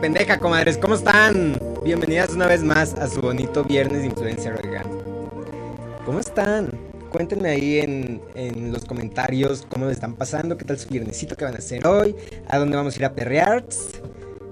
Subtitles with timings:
[0.00, 0.76] Pendeja, comadres.
[0.76, 1.58] ¿Cómo están?
[1.82, 4.84] Bienvenidas una vez más a su bonito viernes de influencer, oigan.
[6.04, 6.70] ¿Cómo están?
[7.10, 11.46] Cuéntenme ahí en, en los comentarios cómo les están pasando, qué tal su viernesito que
[11.46, 12.14] van a hacer hoy,
[12.46, 13.64] a dónde vamos a ir a perrear.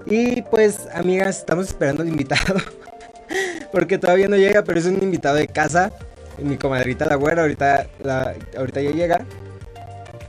[0.07, 2.55] Y pues, amigas, estamos esperando al invitado.
[3.71, 5.91] Porque todavía no llega, pero es un invitado de casa.
[6.41, 9.25] Mi comadrita la güera, ahorita, la, ahorita ya llega.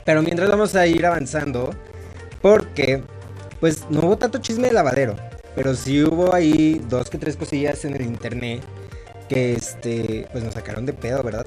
[0.05, 1.75] Pero mientras vamos a ir avanzando,
[2.43, 3.03] porque
[3.67, 5.17] pues no hubo tanto chisme de lavadero,
[5.57, 8.63] pero sí hubo ahí dos que tres cosillas en el internet
[9.29, 11.45] que este pues nos sacaron de pedo, ¿verdad?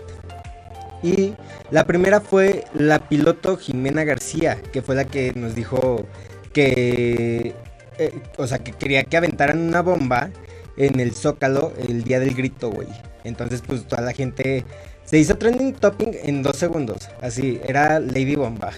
[1.01, 1.33] Y
[1.71, 6.05] la primera fue la piloto Jimena García, que fue la que nos dijo
[6.51, 7.55] que
[7.97, 10.29] eh, o sea, que quería que aventaran una bomba
[10.75, 12.89] en el Zócalo el día del grito, güey.
[13.23, 14.65] Entonces, pues toda la gente
[15.05, 17.07] se hizo trending topping en dos segundos.
[17.21, 18.73] Así, era Lady Bomba.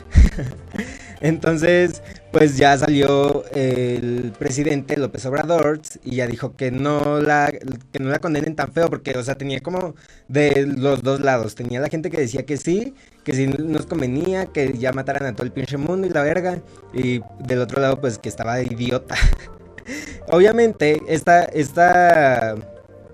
[1.21, 7.51] Entonces, pues ya salió el presidente López Obrador y ya dijo que no la
[7.91, 9.95] que no la condenen tan feo porque o sea, tenía como
[10.27, 14.45] de los dos lados, tenía la gente que decía que sí, que sí nos convenía,
[14.45, 16.61] que ya mataran a todo el pinche mundo y la verga
[16.93, 19.15] y del otro lado pues que estaba idiota.
[20.29, 22.55] Obviamente, esta esta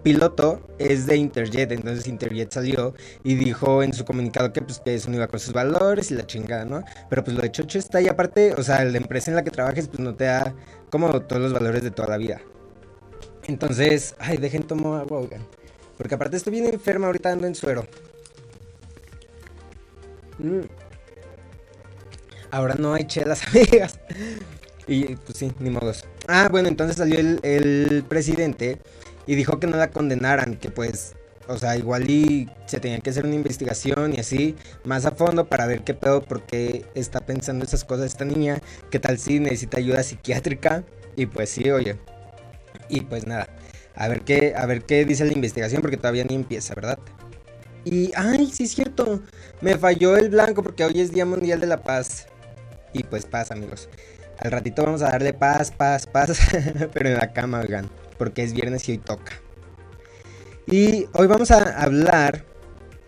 [0.08, 2.94] piloto es de Interjet, entonces Interjet salió
[3.25, 6.14] y dijo en su comunicado que pues que eso no iba con sus valores y
[6.14, 6.81] la chingada, ¿no?
[7.09, 9.52] Pero pues lo de Chocho está y aparte, o sea, la empresa en la que
[9.52, 10.55] trabajes pues no te da
[10.89, 12.39] como todos los valores de toda la vida.
[13.47, 15.41] Entonces, ay, dejen tomar agua, oigan.
[15.97, 17.86] Porque aparte estoy bien enferma ahorita ando en suero.
[20.39, 20.61] Mm.
[22.49, 23.99] Ahora no hay chelas, amigas.
[24.88, 26.05] Y pues sí, ni modos.
[26.30, 28.80] Ah, bueno, entonces salió el, el presidente
[29.28, 31.14] y dijo que no la condenaran, que pues,
[31.48, 34.55] o sea, igual y se tenía que hacer una investigación y así,
[34.86, 38.61] más a fondo para ver qué pedo, por qué está pensando esas cosas esta niña,
[38.89, 40.83] qué tal si necesita ayuda psiquiátrica,
[41.15, 41.98] y pues sí, oye,
[42.89, 43.48] y pues nada,
[43.95, 46.99] a ver qué, a ver qué dice la investigación, porque todavía ni empieza, ¿verdad?
[47.83, 49.21] Y, ay, sí es cierto,
[49.61, 52.27] me falló el blanco porque hoy es Día Mundial de la Paz.
[52.92, 53.88] Y pues paz, amigos.
[54.39, 56.38] Al ratito vamos a darle paz, paz, paz,
[56.94, 59.33] pero en la cama, oigan porque es viernes y hoy toca.
[60.66, 62.45] Y hoy vamos a hablar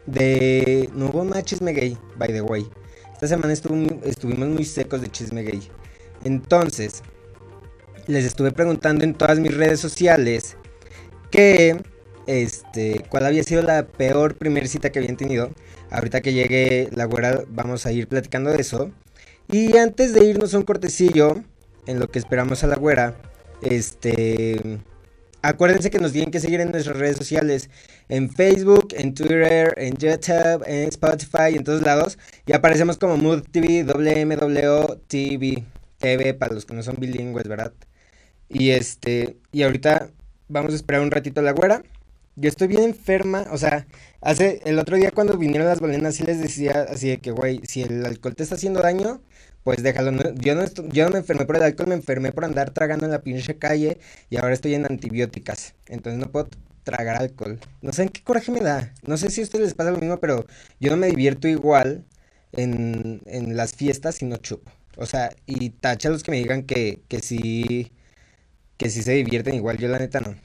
[0.05, 0.89] de...
[0.93, 2.67] No hubo más chisme gay, by the way.
[3.13, 5.67] Esta semana estuvimos muy secos de chisme gay.
[6.23, 7.03] Entonces,
[8.07, 10.57] les estuve preguntando en todas mis redes sociales
[11.31, 11.81] que...
[12.27, 15.49] Este, cuál había sido la peor primer cita que habían tenido.
[15.89, 18.91] Ahorita que llegue la güera vamos a ir platicando de eso.
[19.51, 21.43] Y antes de irnos un cortecillo,
[21.87, 23.15] en lo que esperamos a la güera,
[23.61, 24.79] este,
[25.41, 27.69] Acuérdense que nos tienen que seguir en nuestras redes sociales,
[28.09, 32.17] en Facebook, en Twitter, en YouTube, en Spotify, en todos lados.
[32.45, 35.63] Y aparecemos como Mood TV, WMW TV,
[35.97, 37.73] TV para los que no son bilingües, ¿verdad?
[38.49, 40.09] Y este, y ahorita
[40.49, 41.83] vamos a esperar un ratito a la güera.
[42.35, 43.87] Yo estoy bien enferma, o sea,
[44.21, 47.61] hace el otro día cuando vinieron las balenas sí les decía así de que, güey,
[47.65, 49.21] si el alcohol te está haciendo daño,
[49.63, 50.11] pues déjalo.
[50.35, 53.11] yo, no yo no me enfermé por el alcohol, me enfermé por andar tragando en
[53.11, 53.99] la pinche calle
[54.29, 55.75] y ahora estoy en antibióticas.
[55.87, 56.49] Entonces no puedo
[56.83, 57.59] tragar alcohol.
[57.81, 58.93] No sé en qué coraje me da.
[59.03, 60.45] No sé si a ustedes les pasa lo mismo, pero
[60.79, 62.05] yo no me divierto igual
[62.53, 64.71] en, en las fiestas si no chupo.
[64.97, 67.91] O sea, y tacha los que me digan que, que sí,
[68.77, 70.35] que sí se divierten igual, yo la neta no.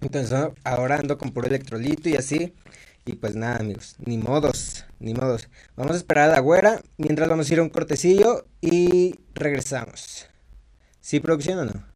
[0.00, 0.32] Entonces
[0.64, 2.54] ahora ando con puro electrolito y así.
[3.08, 5.48] Y pues nada, amigos, ni modos, ni modos.
[5.76, 10.26] Vamos a esperar a la güera mientras vamos a ir a un cortecillo y regresamos.
[11.00, 11.87] ¿Sí, producción o no?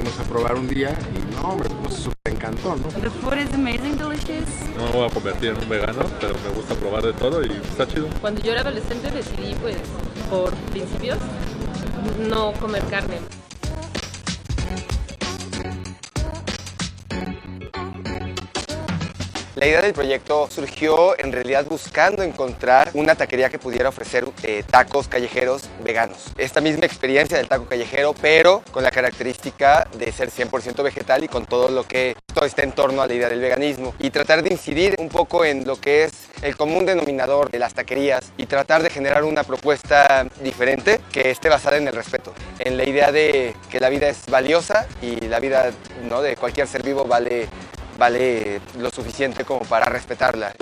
[0.00, 2.88] A probar un día y no, hombre, pues encantó, ¿no?
[2.88, 4.48] The food is amazing, delicious.
[4.76, 7.50] No me voy a convertir en un vegano, pero me gusta probar de todo y
[7.50, 8.08] está chido.
[8.20, 9.76] Cuando yo era adolescente decidí, pues,
[10.30, 11.18] por principios,
[12.28, 13.18] no comer carne.
[19.60, 24.64] La idea del proyecto surgió en realidad buscando encontrar una taquería que pudiera ofrecer eh,
[24.66, 26.32] tacos callejeros veganos.
[26.38, 31.28] Esta misma experiencia del taco callejero, pero con la característica de ser 100% vegetal y
[31.28, 33.92] con todo lo que todo está en torno a la idea del veganismo.
[33.98, 37.74] Y tratar de incidir un poco en lo que es el común denominador de las
[37.74, 42.78] taquerías y tratar de generar una propuesta diferente que esté basada en el respeto, en
[42.78, 45.70] la idea de que la vida es valiosa y la vida
[46.08, 46.22] ¿no?
[46.22, 47.46] de cualquier ser vivo vale
[48.00, 50.54] vale lo suficiente como para respetarla.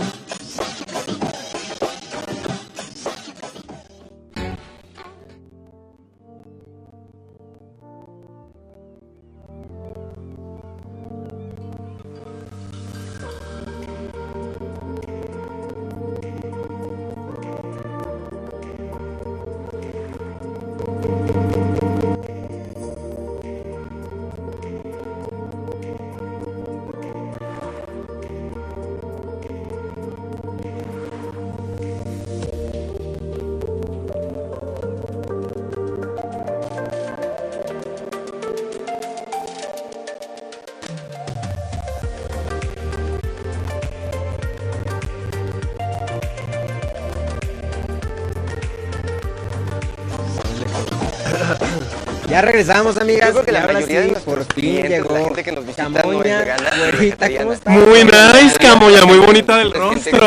[52.38, 53.30] Ya regresamos, amigas.
[53.30, 55.66] Yo creo que la mayoría de sí, nuestros por fin llegó la gente que nos
[55.66, 57.28] visita no es Camoña, güerita.
[57.36, 57.74] ¿cómo estás?
[57.74, 60.20] Muy nice, Camoya, muy bonita del rostro.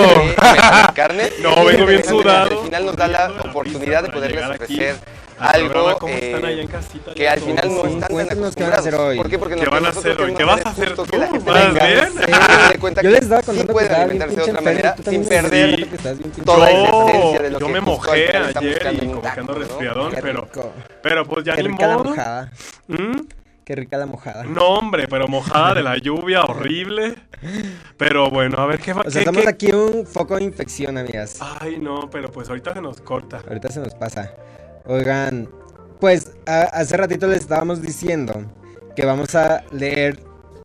[0.94, 1.32] carne.
[1.42, 2.64] No, vengo bien al sudado.
[2.66, 5.11] final nos da la oportunidad de poderles ofrecer al.
[5.42, 7.14] Algo ¿Cómo están eh, allá en casita?
[7.14, 9.10] que al final no Sí, están tan cuéntanos qué van a hacer acostumbrados.
[9.12, 9.18] hoy.
[9.18, 9.40] ¿Por qué?
[9.40, 10.34] Porque ¿Qué van a hacer hoy?
[10.34, 11.04] ¿Qué vas a hacer tú?
[11.06, 12.80] que la gente ¿Más bien?
[12.80, 15.88] cuenta Yo les sí contando pueden estaba bien alimentarse de otra manera sin me perder
[16.46, 19.54] toda esa esencia de lo yo que me justo mojé ayer y como que ando
[19.54, 19.60] ¿no?
[19.60, 20.48] resfriadón, pero,
[21.02, 22.10] pero pues ya Qué ni rica la modo.
[22.10, 22.52] mojada.
[22.88, 23.12] ¿Mm?
[23.64, 24.44] Qué rica la mojada.
[24.44, 27.16] No, hombre, pero mojada de la lluvia, horrible.
[27.96, 29.04] Pero bueno, a ver qué va.
[29.06, 31.38] O sea, estamos qué- aquí un foco de infección, amigas.
[31.40, 33.42] Ay, no, pero pues ahorita se nos corta.
[33.48, 34.34] Ahorita se nos pasa.
[34.86, 35.50] Oigan,
[36.00, 38.34] pues a- hace ratito les estábamos diciendo
[38.96, 40.20] que vamos a leer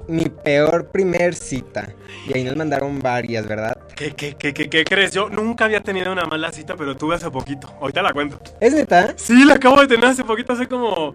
[0.09, 1.89] mi peor primer cita.
[2.29, 3.77] Y ahí nos mandaron varias, ¿verdad?
[3.95, 5.13] ¿Qué, qué, qué, qué, qué crees?
[5.13, 7.73] Yo nunca había tenido una mala cita, pero tuve hace poquito.
[7.81, 8.39] Ahorita la cuento.
[8.61, 9.15] ¿Es neta?
[9.17, 11.15] Sí, la acabo de tener hace poquito, hace como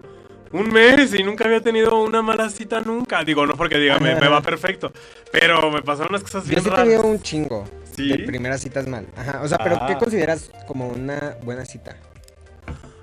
[0.52, 3.24] un mes y nunca había tenido una mala cita nunca.
[3.24, 4.92] Digo, no porque diga, me, me va perfecto,
[5.30, 6.84] pero me pasaron unas cosas Yo bien sí he raras.
[6.86, 7.64] tenido un chingo
[7.96, 8.08] ¿Sí?
[8.08, 9.06] de primeras citas mal.
[9.16, 9.98] Ajá, o sea, pero ¿qué Ah.
[9.98, 11.96] consideras como una buena cita?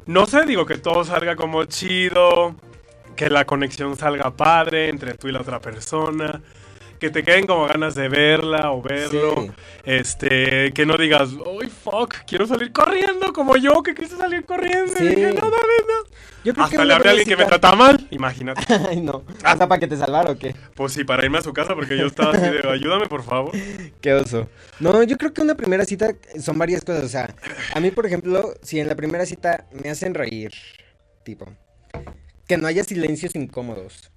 [0.09, 2.55] No sé, digo que todo salga como chido,
[3.15, 6.41] que la conexión salga padre entre tú y la otra persona,
[6.99, 9.51] que te queden como ganas de verla o verlo, Sí.
[9.85, 12.13] este, que no digas, ¡ay, fuck!
[12.27, 14.93] Quiero salir corriendo como yo que quise salir corriendo.
[14.97, 15.05] Sí.
[15.05, 16.09] Y dije, no, mames, no.
[16.43, 18.61] Yo creo Hasta que le hablé a alguien que me trata mal, imagínate.
[18.89, 19.23] Ay, no.
[19.43, 20.55] ¿Hasta para que te salvara o qué?
[20.75, 23.51] Pues sí, para irme a su casa porque yo estaba así de, ayúdame por favor.
[24.01, 24.49] Qué oso.
[24.79, 27.03] No, yo creo que una primera cita son varias cosas.
[27.03, 27.35] O sea,
[27.73, 30.51] a mí, por ejemplo, si en la primera cita me hacen reír,
[31.23, 31.45] tipo,
[32.47, 34.09] que no haya silencios incómodos.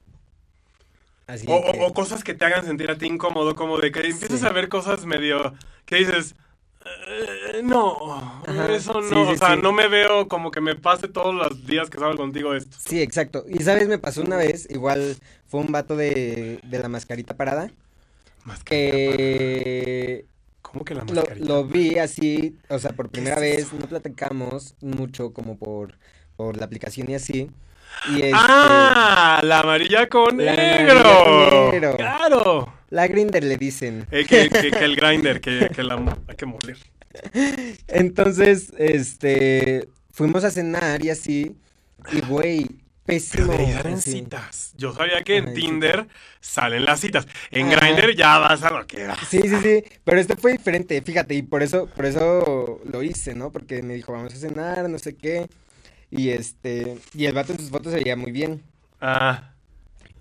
[1.27, 4.01] Así O, que- o- cosas que te hagan sentir a ti incómodo, como de que
[4.01, 4.47] empiezas Sí.
[4.47, 5.55] a ver cosas medio
[5.87, 6.35] que dices,
[6.85, 8.15] "Eh, no,
[8.47, 11.65] Ajá, eso no, sí, o sea, no me veo como que me pase todos los
[11.67, 12.77] días que salgo contigo esto.
[12.85, 13.45] Sí, exacto.
[13.49, 15.17] Y sabes, me pasó una vez, igual
[15.47, 17.71] fue un vato de, de la mascarita parada,
[18.45, 18.65] Mascarita
[19.17, 20.27] que
[20.63, 21.47] ¿Cómo que la mascarita?
[21.47, 25.99] lo vi así, o sea, por primera es vez, no platicamos mucho como por,
[26.37, 27.51] por la aplicación y así.
[28.11, 30.99] Y este, Ah, la amarilla con La negro.
[31.01, 31.97] amarilla con negro.
[31.97, 32.73] Claro.
[32.91, 34.07] la grinder le dicen.
[34.11, 35.95] Eh, que, que- que el grinder, que, que la
[36.29, 36.77] hay que moler.
[37.89, 41.57] Entonces, este, fuimos a cenar y así,
[42.13, 43.53] y güey, Pero pésimo.
[43.53, 44.13] en así.
[44.13, 44.73] citas.
[44.77, 46.07] Yo sabía que en Tinder
[46.41, 47.27] salen las citas.
[47.51, 47.71] En.
[47.71, 49.19] Grindr ya vas a lo que vas.
[49.29, 53.35] Sí, sí, sí, pero este fue diferente, fíjate, y por eso, por eso lo hice,
[53.35, 53.51] ¿no?
[53.51, 55.47] Porque me dijo, vamos a cenar, no sé qué,
[56.13, 58.63] y este, y el vato en sus fotos se veía muy bien.
[59.01, 59.55] Ah,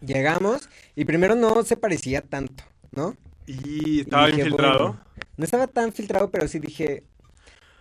[0.02, 3.18] Llegamos, y primero no se parecía tanto, ¿no?
[3.46, 4.46] y Y estaba dije, infiltrado.
[4.46, 5.00] bueno,
[5.38, 7.06] no estaba tan filtrado, pero sí dije,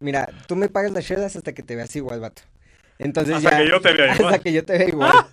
[0.00, 2.42] mira, tú me pagas las chelas hasta que te veas igual, vato.
[2.98, 4.34] Entonces Hasta ya, que yo te vea igual.
[4.34, 5.26] hasta que yo te vea igual.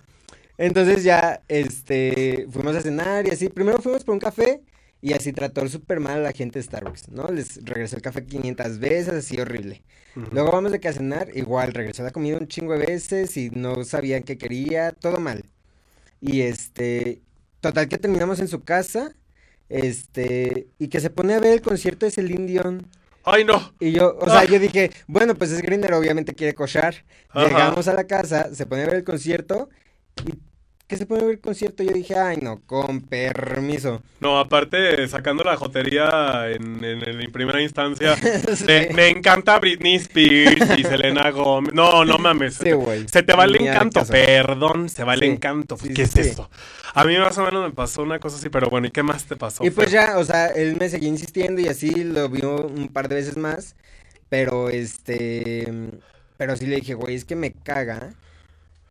[0.58, 3.48] Entonces ya, este, fuimos a cenar y así.
[3.50, 4.62] Primero fuimos por un café
[5.00, 7.28] y así trató súper mal a la gente de Starbucks, ¿no?
[7.28, 9.82] Les regresó el café 500 veces, así horrible.
[10.32, 13.50] Luego vamos de que a cenar, igual, regresó la comida un chingo de veces y
[13.50, 15.44] no sabían qué quería, todo mal.
[16.20, 17.22] Y este,
[17.60, 19.14] total que terminamos en su casa,
[19.68, 22.86] este, y que se pone a ver el concierto de Celine Dion.
[23.24, 23.72] Ay, no.
[23.78, 24.44] Y yo, o sea, Ah.
[24.44, 27.04] yo dije, bueno, pues es Grinder, obviamente quiere cochar.
[27.34, 29.68] Llegamos a la casa, se pone a ver el concierto,
[30.26, 30.32] y
[30.88, 34.02] que se a ver el concierto, yo dije, ay, no, con permiso.
[34.20, 38.16] No, aparte, sacando la jotería en, en, en primera instancia,
[38.54, 38.64] Sí.
[38.66, 41.72] me, me encanta Britney Spears y Selena Gomez.
[41.74, 42.54] No, no mames.
[42.56, 42.70] Sí.
[43.06, 45.76] Se te va el encanto, perdón, se va el Sí, encanto.
[45.94, 46.50] ¿Qué es esto?
[46.94, 49.26] A mí más o menos me pasó una cosa así, pero bueno, ¿y qué más
[49.26, 49.64] te pasó?
[49.64, 49.90] Y pues Fer?
[49.90, 53.36] ya, o sea, él me seguía insistiendo y así lo vio un par de veces
[53.36, 53.76] más.
[54.28, 55.68] Pero este.
[56.36, 58.14] Pero sí le dije, güey, es que me caga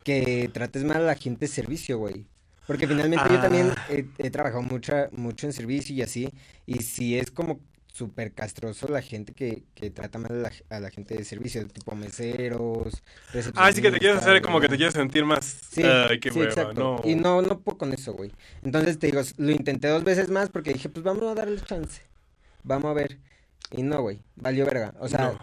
[0.08, 2.26] que trates mal a la gente de servicio, güey.
[2.66, 3.86] Porque finalmente yo también Ah.
[3.90, 6.30] he, he trabajado mucha, mucho en servicio y así.
[6.66, 7.60] Y sí es como
[7.92, 11.66] súper castroso la gente que, que trata mal a la, a la gente de servicio,
[11.66, 13.02] tipo meseros,
[13.54, 15.44] Ah, sí que te quieres hacer como que te quieres sentir más.
[15.70, 17.00] Sí, Ay, qué sí, hueva, exacto.
[17.02, 17.10] no.
[17.10, 18.30] Y no, no puedo con eso, güey.
[18.62, 22.02] Entonces te digo, lo intenté dos veces más porque dije, pues vamos a darle chance.
[22.62, 23.18] Vamos a ver.
[23.72, 24.94] Y no, güey, valió verga.
[25.00, 25.38] O sea, no,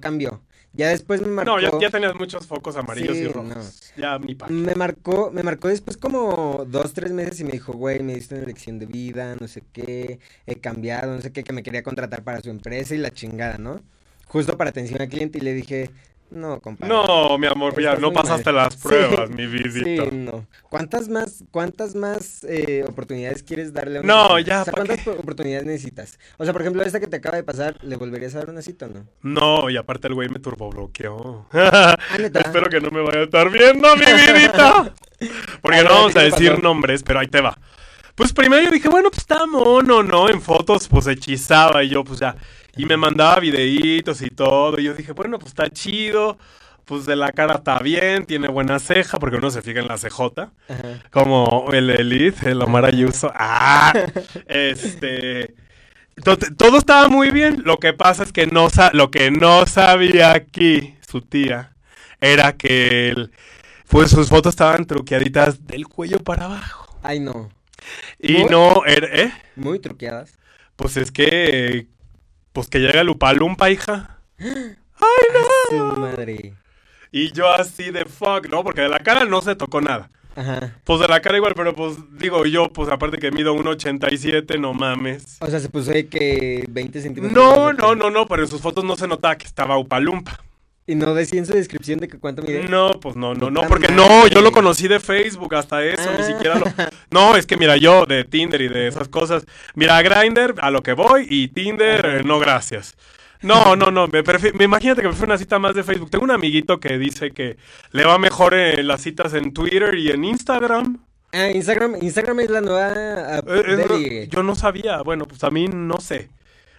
[0.00, 0.42] cambió.
[0.72, 1.52] Ya después me marcó.
[1.52, 3.48] No, ya, ya tenías muchos focos amarillos Sí, y rojos.
[3.96, 4.02] no.
[4.02, 4.46] Ya mi pa.
[4.48, 8.34] Me marcó, me marcó después como dos, tres meses y me dijo, güey, me diste
[8.34, 11.82] una lección de vida, no sé qué, he cambiado, no sé qué, que me quería
[11.82, 13.80] contratar para su empresa y la chingada, ¿no?
[14.26, 15.90] Justo para atención al cliente y le dije,
[16.30, 16.92] no, compadre.
[16.92, 18.64] No, mi amor, ya no pasaste mal".
[18.64, 20.10] las Sí, pruebas, mi Sí, vidito.
[20.12, 20.46] no.
[20.68, 24.84] ¿Cuántas más, cuántas más eh, oportunidades quieres darle a una No, ya, O sea, ¿pa'
[24.84, 25.10] ¿cuántas qué?
[25.10, 26.18] oportunidades necesitas?
[26.38, 28.62] O sea, por ejemplo, esta que te acaba de pasar, ¿le volverías a dar una
[28.62, 29.06] cita o no?
[29.22, 31.46] No, y aparte el güey me turbobloqueó.
[31.52, 31.96] Ah.
[32.18, 34.92] Espero que no me vaya a estar viendo, mi vidita.
[35.62, 36.62] Porque A no vamos a ¿qué te decir pasó?
[36.62, 37.58] nombres, pero ahí te va.
[38.14, 40.28] Pues primero yo dije, bueno, pues está mono, ¿no?
[40.28, 42.34] En fotos, pues hechizaba y yo, pues ya.
[42.76, 44.78] Y me mandaba videitos y todo.
[44.78, 46.38] Y yo dije, bueno, pues está chido.
[46.84, 49.96] Pues de la cara está bien, tiene buena ceja, porque uno se fija en la
[49.98, 50.20] CJ.
[50.68, 51.02] Ajá.
[51.10, 53.32] Como el Elite, el Omar Ayuso.
[53.34, 53.92] ¡Ah!
[54.46, 55.54] Este.
[56.22, 57.62] to- Todo estaba muy bien.
[57.64, 61.72] Lo que pasa es que no lo que no sabía aquí su tía
[62.20, 63.32] era que él,
[63.88, 66.86] pues sus fotos estaban truqueaditas del cuello para abajo.
[67.02, 67.50] Ay, no.
[68.20, 68.44] Y ¿Muy?
[68.50, 69.32] no, era, ¿eh?
[69.56, 70.38] Muy truqueadas.
[70.76, 71.86] Pues es que,
[72.56, 74.18] pues que llega el Upalumpa, hija.
[75.68, 76.54] Su madre.
[77.12, 78.64] Y yo así de fuck, ¿no?
[78.64, 80.08] Porque de la cara no se tocó nada.
[80.34, 80.74] Ajá.
[80.84, 84.72] Pues de la cara igual, pero pues digo yo, pues aparte que mido 1.87, no
[84.72, 85.36] mames.
[85.40, 87.36] O sea, se puso de que 20 centímetros.
[87.36, 90.40] No, no, no, no, pero en sus fotos no se notaba que estaba Upalumpa.
[90.88, 92.68] Y no decía en su descripción de que cuánto mide.
[92.68, 96.22] No, pues no, no, no, porque no, yo lo conocí de Facebook hasta eso, ni
[96.22, 96.26] Ah.
[96.26, 96.66] siquiera lo...
[97.10, 100.82] No, es que mira, yo de Tinder y de esas cosas, mira, Grindr, a lo
[100.84, 102.94] que voy, y Tinder, eh, no gracias.
[103.42, 104.22] No, no, no, me,
[104.54, 106.10] me imagínate que me fue una cita más de Facebook.
[106.10, 107.56] Tengo un amiguito que dice que
[107.90, 110.98] le va mejor en las citas en Twitter y en Instagram.
[111.32, 113.42] Ah, Instagram, Instagram es la nueva Eh,
[113.90, 116.30] eh, yo no sabía, bueno, pues a mí no sé.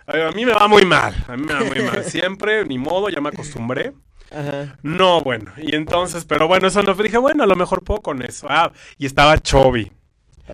[0.07, 2.03] A mí me va muy mal, a mí me va muy mal.
[2.05, 3.93] Siempre, ni modo, ya me acostumbré.
[4.31, 4.77] Ajá.
[4.83, 8.21] No, bueno, y entonces, pero bueno, eso no dije, bueno, a lo mejor puedo con
[8.21, 8.47] eso.
[8.49, 9.91] Ah, y estaba Chovy.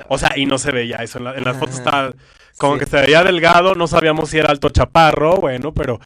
[0.10, 1.20] O sea, y no se veía eso.
[1.20, 2.12] En, la- en las fotos estaba
[2.58, 2.80] como Sí.
[2.82, 6.00] que se veía delgado, no sabíamos si era alto chaparro, bueno, pero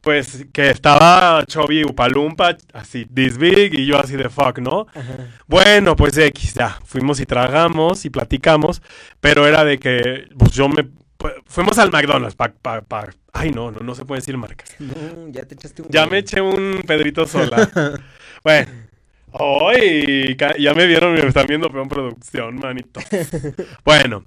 [0.00, 4.86] pues que estaba Chovy Upalumpa, así, this big, y yo así de fuck, ¿no?
[4.94, 5.28] Ajá.
[5.46, 8.82] Bueno, pues X, ya, fuimos y tragamos y platicamos,
[9.20, 10.88] pero era de que, pues yo me,
[11.46, 14.74] fuimos al McDonald's, pa, pa, pa- ay no, no, no se puede decir marcas.
[14.80, 15.88] No, ya te echaste un.
[15.88, 17.68] Ya me eché un Pedrito Sola.
[18.44, 18.70] bueno.
[20.36, 23.00] Ca- ya me vieron, me están viendo peón producción, manito.
[23.84, 24.24] bueno.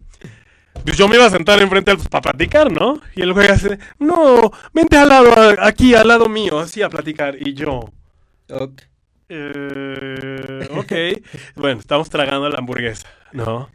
[0.83, 2.99] Pues yo me iba a sentar enfrente al- para platicar, ¿no?
[3.15, 7.35] Y el güey hace, no, vente al lado, aquí al lado mío, así a platicar.
[7.39, 7.91] Y yo,
[8.49, 8.81] Ok.
[9.29, 10.93] eh, ok.
[11.55, 13.69] bueno, estamos tragando la hamburguesa, ¿no?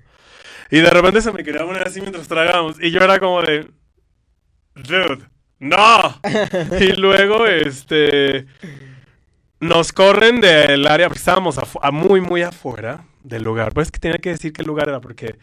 [0.71, 2.77] Y de repente se me quería poner así mientras tragamos.
[2.81, 3.69] Y yo era como de,
[4.75, 5.19] dude,
[5.59, 6.21] no.
[6.81, 8.47] y luego, este,
[9.61, 13.73] nos corren del área, porque estábamos a muy, muy afuera del lugar.
[13.73, 15.37] Pues es que tenía que decir qué lugar era, porque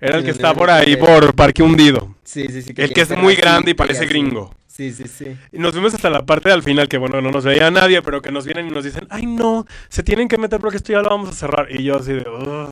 [0.00, 2.14] era el que está por ahí, por Parque Hundido.
[2.24, 2.74] Sí, sí, sí.
[2.76, 4.54] El que es muy grande y parece gringo.
[4.66, 5.36] Sí, sí, sí.
[5.52, 8.22] Y nos fuimos hasta la parte del final que, bueno, no nos veía nadie, pero
[8.22, 11.02] que nos vienen y nos dicen, ay, no, se tienen que meter porque esto ya
[11.02, 11.68] lo vamos a cerrar.
[11.70, 12.68] Y yo así de, "Uy".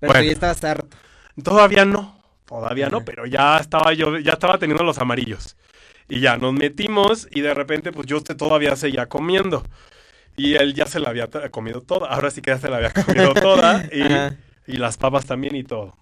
[0.00, 0.20] Pero Bueno.
[0.20, 0.96] tú ya estabas harto.
[1.42, 5.56] Todavía no, todavía no, pero ya estaba yo, ya estaba teniendo los amarillos.
[6.08, 9.62] Y ya nos metimos y de repente, pues yo usted todavía seguía comiendo.
[10.36, 12.08] Y él ya se la había comido toda.
[12.08, 13.84] Ahora sí que ya se la había comido toda.
[14.66, 15.96] Y, las papas también y todo.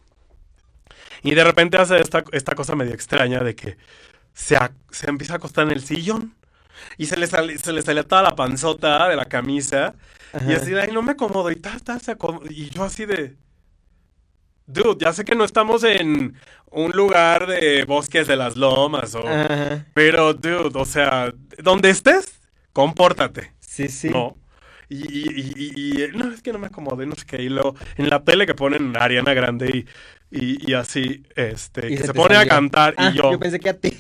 [1.23, 3.77] Y de repente hace esta, esta cosa medio extraña de que
[4.33, 4.57] se,
[4.91, 6.35] se empieza a acostar en el sillón.
[6.97, 9.95] Y se le, sale, se le salía toda la panzota de la camisa.
[10.47, 11.51] Y así de, ay, no me acomodo.
[11.51, 12.47] Y, ta, ta, se acomodo.
[12.49, 13.37] y yo así de...
[14.69, 16.35] Dude, ya sé que no estamos en
[16.71, 19.15] un lugar de bosques de las lomas.
[19.15, 19.87] O, Ajá.
[19.95, 22.39] Pero, dude, o sea, donde estés,
[22.75, 23.55] compórtate.
[23.61, 24.11] Sí, sí.
[24.11, 24.37] No.
[24.91, 25.73] Y, y-
[26.05, 27.43] y- no, es que no me acomodé, no sé qué.
[27.43, 29.87] Y luego, en la tele que ponen Ariana Grande
[30.31, 33.71] y, así, este, Y que se, pone a cantar Ah, y yo, Yo pensé que
[33.71, 33.93] a ti.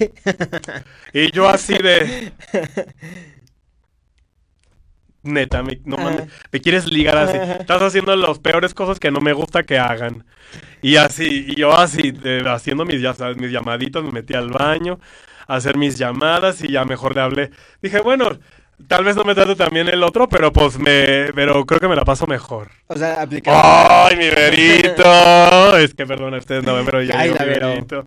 [1.14, 2.32] y yo así de...
[5.22, 6.04] Neta, me, no Ajá.
[6.04, 7.36] mames, me quieres ligar así.
[7.60, 10.24] Estás haciendo las peores cosas que no me gusta que hagan.
[10.82, 14.50] Y así, y yo así, de- haciendo mis, ya sabes, mis llamaditas, me metí al
[14.50, 15.00] baño
[15.46, 17.50] a hacer mis llamadas y ya mejor le hablé.
[17.82, 18.38] Dije, bueno,
[18.86, 21.96] tal vez no me trate también el otro, pero pues me, pero creo que me
[21.96, 22.70] la paso mejor.
[22.86, 23.60] O sea, aplicaste.
[23.64, 25.76] ¡Ay, mi verito!
[25.78, 28.06] es que perdona, ustedes no ven, pero ya Ay, digo la mi verito.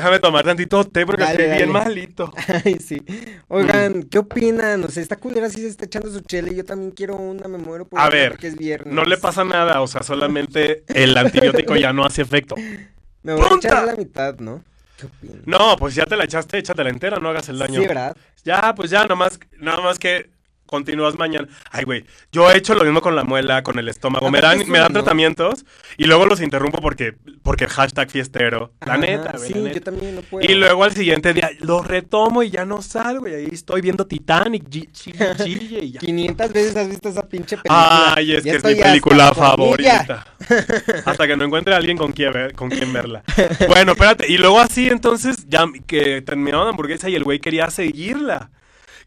[0.00, 2.32] Déjame tomar tantito té porque Dale, estoy bien malito.
[2.64, 3.02] Ay, sí.
[3.48, 4.82] Oigan, ¿qué opinan?
[4.82, 7.48] O sea, esta culera sí se está echando su chela y yo también quiero una,
[7.48, 8.94] me muero por A ver, porque es viernes.
[8.94, 12.54] No le pasa nada, o sea, solamente el antibiótico ya no hace efecto.
[13.22, 14.64] Me voy a echar la mitad, ¿no?
[14.96, 15.42] ¿Qué opinan?
[15.44, 17.82] No, pues ya te la echaste, échatela entera, no hagas el daño.
[17.82, 18.16] Sí, ¿verdad?
[18.42, 20.30] Ya, pues ya, nomás, nada más que
[20.70, 21.48] continúas mañana.
[21.70, 24.30] Ay, güey, yo he hecho lo mismo con la muela, con el estómago.
[24.30, 25.66] Me dan, Aparte me dan tratamientos
[25.98, 28.72] y luego los interrumpo porque, porque hashtag fiestero.
[28.86, 29.48] La neta, güey.
[29.48, 29.74] Sí, la neta.
[29.74, 30.48] yo también no puedo.
[30.48, 33.26] Y luego al siguiente día lo retomo y ya no salgo.
[33.28, 36.00] Y ahí estoy viendo Titanic, gi- chille, chille, y ya.
[36.00, 38.14] 500 veces has visto esa pinche película.
[38.16, 40.26] Ay, es Ya que es mi película favorita.
[41.04, 43.22] Hasta que no encuentre a alguien con quien, ver- con quien verla.
[43.68, 44.30] Bueno, espérate.
[44.30, 48.50] Y luego así, entonces, ya que terminaron la hamburguesa y el güey quería seguirla.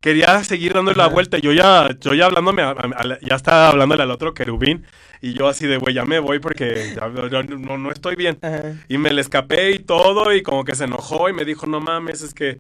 [0.03, 1.37] Quería seguir dándole la vuelta.
[1.37, 4.85] Yo ya, yo ya hablándome, a- a- ya estaba hablándole al otro querubín.
[5.21, 7.07] Y yo así de, güey, ya me voy porque ya-
[7.43, 8.37] no, no estoy bien.
[8.41, 8.73] Ajá.
[8.89, 11.79] Y me le escapé y todo, y como que se enojó y me dijo, no
[11.79, 12.59] mames, es que.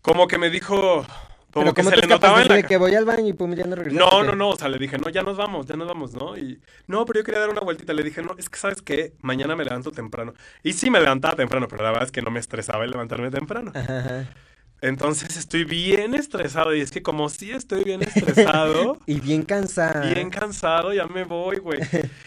[0.00, 1.06] Como que me dijo.
[1.52, 3.54] Como Pero que ¿cómo se le notaba en la que voy al baño y pum,
[3.54, 4.04] ya no regresaste?
[4.16, 6.36] No, no, no, o sea, le dije, no, ya nos vamos, ya nos vamos, ¿no?
[6.36, 6.58] Y
[6.88, 7.92] no, pero yo quería dar una vueltita.
[7.92, 10.32] Le dije, no, es que sabes qué, mañana me levanto temprano.
[10.64, 13.30] Y sí me levantaba temprano, pero la verdad es que no me estresaba el levantarme
[13.30, 13.70] temprano.
[13.74, 14.28] Ajá.
[14.82, 16.74] Entonces estoy bien estresado.
[16.74, 20.12] Y es que como sí estoy bien estresado, Y bien cansada.
[20.12, 21.80] bien cansado, ya me voy, güey.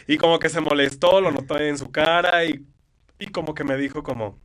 [0.08, 2.66] Y como que se molestó, lo notó en su cara y,
[3.20, 4.40] y como que me dijo como...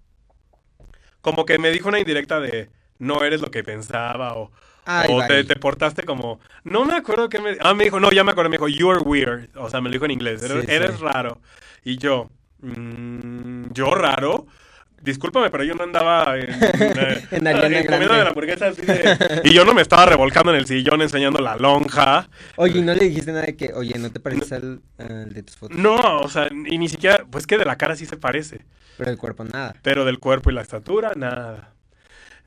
[1.20, 4.50] Como que me dijo una indirecta de no eres lo que pensaba o,
[4.86, 6.40] Ay, o te, te portaste como...
[6.64, 7.56] No me acuerdo que me...
[7.60, 9.48] Ah, me dijo, no, ya me acuerdo, me dijo, you're weird.
[9.56, 11.02] O sea, me lo dijo en inglés, eres, Sí, eres sí.
[11.02, 11.40] raro.
[11.84, 14.46] Y yo, "Mm, ¿yo raro?
[15.02, 18.82] Discúlpame, pero yo no andaba en, eh, En Ariana en comiendo de la hamburguesa así
[18.82, 22.28] de- Y yo no me estaba revolcando en el sillón enseñando la lonja.
[22.56, 25.42] Oye, ¿y no le dijiste nada de que, oye, ¿no te pareces al, al de
[25.42, 25.76] tus fotos?
[25.78, 28.60] No, o sea, y ni siquiera, pues que de la cara sí se parece,
[28.98, 29.74] Pero el cuerpo nada.
[29.82, 31.70] pero del cuerpo y la estatura, nada.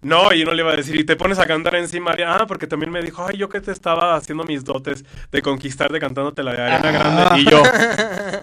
[0.04, 2.68] No, y no le iba a decir, y te pones a cantar encima, ah, porque
[2.68, 6.52] también me dijo, ay, yo que te estaba haciendo mis dotes de conquistarte cantándote la
[6.54, 7.40] de Ariana Grande.
[7.42, 7.64] Y yo,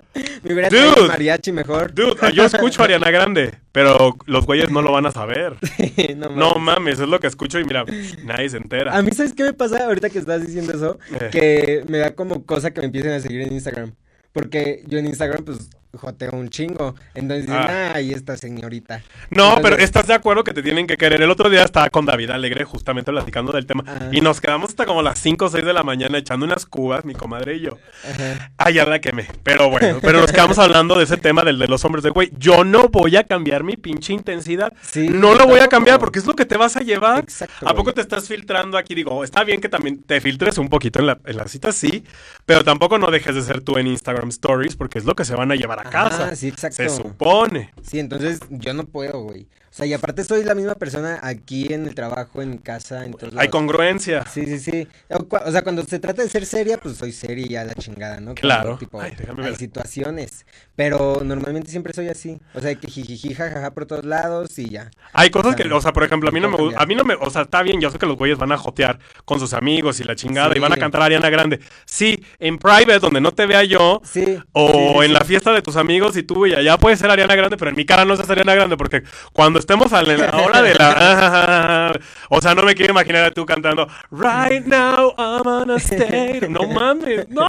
[0.50, 1.08] Me hubiera traído Dude.
[1.08, 1.94] mariachi mejor.
[1.94, 5.54] dude, yo escucho a Ariana Grande, pero los güeyes no lo van a saber.
[6.16, 6.60] no, No mames.
[6.60, 7.84] mames, es lo que escucho y mira,
[8.24, 8.96] nadie se entera.
[8.96, 10.98] A mí, ¿sabes qué me pasa ahorita que estás diciendo eso?
[11.20, 11.28] Eh.
[11.30, 13.92] Que me da como cosa que me empiecen a seguir en Instagram.
[14.32, 16.94] Porque yo en Instagram, pues, joteo un chingo.
[17.14, 17.92] Entonces dicen, Ah.
[17.94, 19.02] ay, esta señorita.
[19.30, 21.20] No, pero estás de acuerdo que te tienen que querer.
[21.22, 24.86] El otro día estaba con David Alegre justamente platicando del tema y nos quedamos hasta
[24.86, 27.78] como las 5 o 6 de la mañana echando unas cubas, mi comadre y yo.
[28.08, 28.52] Ajá.
[28.56, 29.26] Ay, ya la quemé.
[29.42, 32.30] Pero bueno, pero nos quedamos hablando de ese tema del de los hombres de güey.
[32.38, 34.72] Yo no voy a cambiar mi pinche intensidad.
[34.82, 37.20] Sí, no lo voy a cambiar porque es lo que te vas a llevar.
[37.24, 37.94] Exacto, ¿A poco güey.
[37.96, 38.94] te estás filtrando aquí?
[38.94, 42.04] Digo, está bien que también te filtres un poquito en la, en la cita, sí,
[42.46, 45.34] pero tampoco no dejes de ser tú en Instagram Stories porque es lo que se
[45.34, 46.36] van a llevar a Ajá, casa.
[46.36, 46.76] sí, exacto.
[46.76, 47.72] Se supone.
[47.82, 49.48] Sí, entonces yo no puedo, güey.
[49.80, 53.32] Sea, y aparte soy la misma persona aquí en el trabajo, en casa, en todos
[53.32, 53.50] Hay lados.
[53.50, 54.24] congruencia.
[54.26, 54.88] Sí, sí, sí.
[55.08, 58.20] O, sea, cuando se trata de ser seria, pues soy seria y a la chingada,
[58.20, 58.34] ¿no?
[58.34, 58.76] Claro.
[58.78, 60.46] tipo, Ay, déjame hay situaciones.
[60.76, 62.40] Pero normalmente siempre soy así.
[62.54, 64.90] O sea, que jijiji, jajaja por todos lados y ya.
[65.12, 66.86] Hay cosas O sea, que, o sea, por ejemplo, a mí no me gusta, a
[66.86, 68.98] mí no me, o sea, está bien, yo sé que los güeyes van a jotear
[69.24, 70.58] con sus amigos y la chingada Sí.
[70.58, 71.60] y van a cantar Ariana Grande.
[71.84, 74.38] Sí, en private, donde no te vea yo, Sí.
[74.52, 77.10] o sí, sí, en la fiesta de tus amigos y tú y allá puede ser
[77.10, 80.30] Ariana Grande, pero en mi cara no es Ariana Grande porque cuando estemos a la
[80.44, 82.00] hora de la...
[82.28, 86.48] o sea, no me quiero imaginar a tú cantando Right now I'm on a stage.
[86.48, 87.48] No mames, no.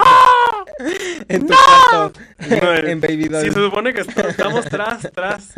[1.28, 3.42] En tu cuarto, No, en Baby Doll.
[3.42, 5.52] Sí, se supone que est- estamos tras, tras.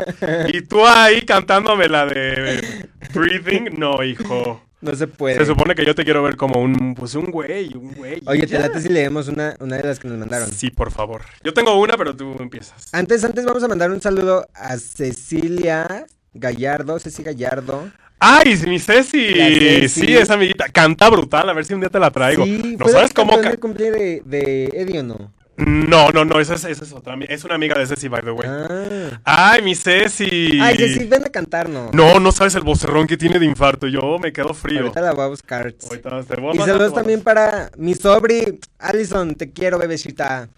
[0.48, 3.79] Y tú ahí cantándome la de Breathing.
[3.79, 4.62] No, hijo.
[4.81, 5.37] No se puede.
[5.37, 8.22] Se supone que yo te quiero ver como un, pues un güey, un güey.
[8.27, 10.50] Oye, te late si leemos una, una de las que nos mandaron.
[10.50, 11.22] Sí, por favor.
[11.42, 12.92] Yo tengo una, pero tú empiezas.
[12.92, 17.90] Antes, antes vamos a mandar un saludo a Cecilia Gallardo, Ceci Gallardo.
[18.18, 19.88] ¡Ay, mi Ceci!
[19.88, 20.68] Sí, esa amiguita.
[20.68, 22.44] Canta brutal, a ver si un día te la traigo.
[22.44, 25.33] Sí, ¿No sabes cómo ca- de, de Eddie o no?
[25.57, 27.16] No, no, no, esa es, esa es otra.
[27.29, 28.49] Es una amiga de Ceci, by the way.
[28.49, 29.20] Ah.
[29.25, 30.59] ¡Ay, mi Ceci!
[30.61, 31.94] Ay, Ceci, ven a cantarnos.
[31.94, 33.87] No, no sabes el vocerrón que tiene de infarto.
[33.87, 34.81] Yo me quedo frío.
[34.81, 35.75] Ahorita la voy a buscar.
[35.88, 40.49] Ahorita te voy a Y saludos también para mi sobri, Allison, te quiero, bebecita.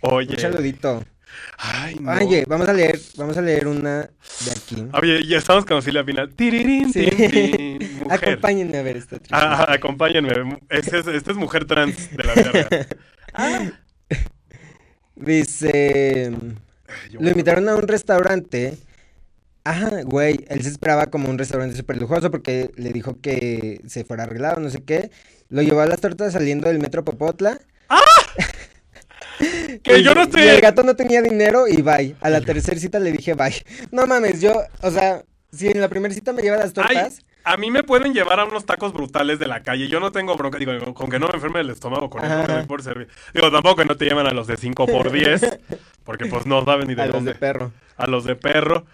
[0.00, 0.34] Oye.
[0.34, 1.04] Un saludito.
[1.58, 2.12] Ay, no.
[2.12, 4.00] Oye, vamos a leer, vamos a leer una
[4.44, 4.86] de aquí.
[5.00, 6.34] Oye, ya estamos con Silvia Pinal.
[6.34, 7.06] Tirirín, Sí.
[7.06, 7.30] tin,
[7.78, 8.12] tin, mujer.
[8.12, 9.34] Acompáñenme a ver esta triste.
[9.34, 10.58] Ah, ah, acompáñenme.
[10.68, 13.80] Esta es, mujer trans de la vida real.
[15.16, 16.32] Dice,
[17.10, 18.76] Yo- lo invitaron a un restaurante.
[19.64, 24.04] Ajá, güey, él se esperaba como un restaurante súper lujoso porque le dijo que se
[24.04, 25.10] fuera arreglado, no sé qué.
[25.50, 27.60] Lo llevó a las tortas saliendo del metro Popotla.
[29.82, 30.42] Que yo no estoy.
[30.42, 32.14] el gato no tenía dinero y bye.
[32.20, 33.64] A la tercera cita le dije bye.
[33.90, 37.20] No mames, yo, o sea, si en la primera cita me lleva las Ay, tortas.
[37.44, 39.88] a mí me pueden llevar a unos tacos brutales de la calle.
[39.88, 40.58] Yo no tengo bronca.
[40.58, 43.08] Digo, con que no me enferme el estómago, con eso doy por servir.
[43.34, 45.58] Digo, tampoco que no te llevan a los de 5 por 10
[46.04, 47.32] porque pues no saben ni de a los dónde.
[47.32, 47.72] de perro.
[47.96, 48.84] a los de perro.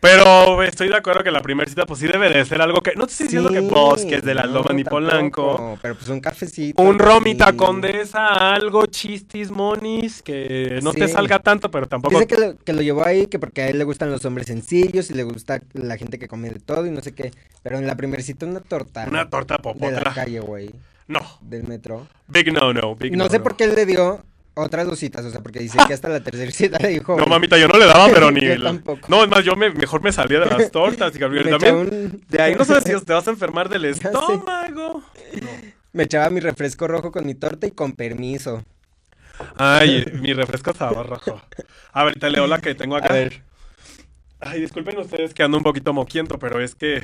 [0.00, 2.94] Pero estoy de acuerdo que la primera cita, pues sí debe de ser algo que.
[2.94, 5.76] No te estoy diciendo que Sí, bosques de la no, loma ni Polanco.
[5.82, 6.80] Pero pues un cafecito.
[6.82, 7.56] Un romita así.
[7.56, 11.14] condesa, algo chistis, monis, que no te Sí.
[11.14, 12.14] salga tanto, pero tampoco.
[12.14, 14.46] Dice que lo, que lo llevó ahí, que porque a él le gustan los hombres
[14.46, 17.32] sencillos y le gusta la gente que come de todo y no sé qué.
[17.64, 19.04] Pero en la primera cita una torta.
[19.08, 20.70] Una torta de la calle, güey.
[21.08, 22.06] No, Del metro.
[22.28, 23.42] big no, no, big No no, sé no.
[23.44, 24.22] por qué él le dio
[24.58, 27.16] otras dos citas, o sea, porque dice que hasta la tercera cita le dijo.
[27.18, 28.40] No, mamita, yo no le daba, pero ni.
[28.44, 29.06] Yo la- tampoco.
[29.08, 31.14] No, es más, yo me, mejor me salía de las tortas.
[31.16, 31.74] Y me, también.
[31.76, 35.02] un- De ahí no sabes si te vas a enfermar del estómago.
[35.92, 38.64] me echaba mi refresco rojo con mi torta y con permiso.
[39.56, 41.40] Ay, mi refresco estaba rojo.
[41.92, 43.08] A ver, te leo la que tengo acá.
[43.14, 43.42] A ver.
[44.40, 47.02] Ay, disculpen ustedes que ando un poquito moquiento, pero es que.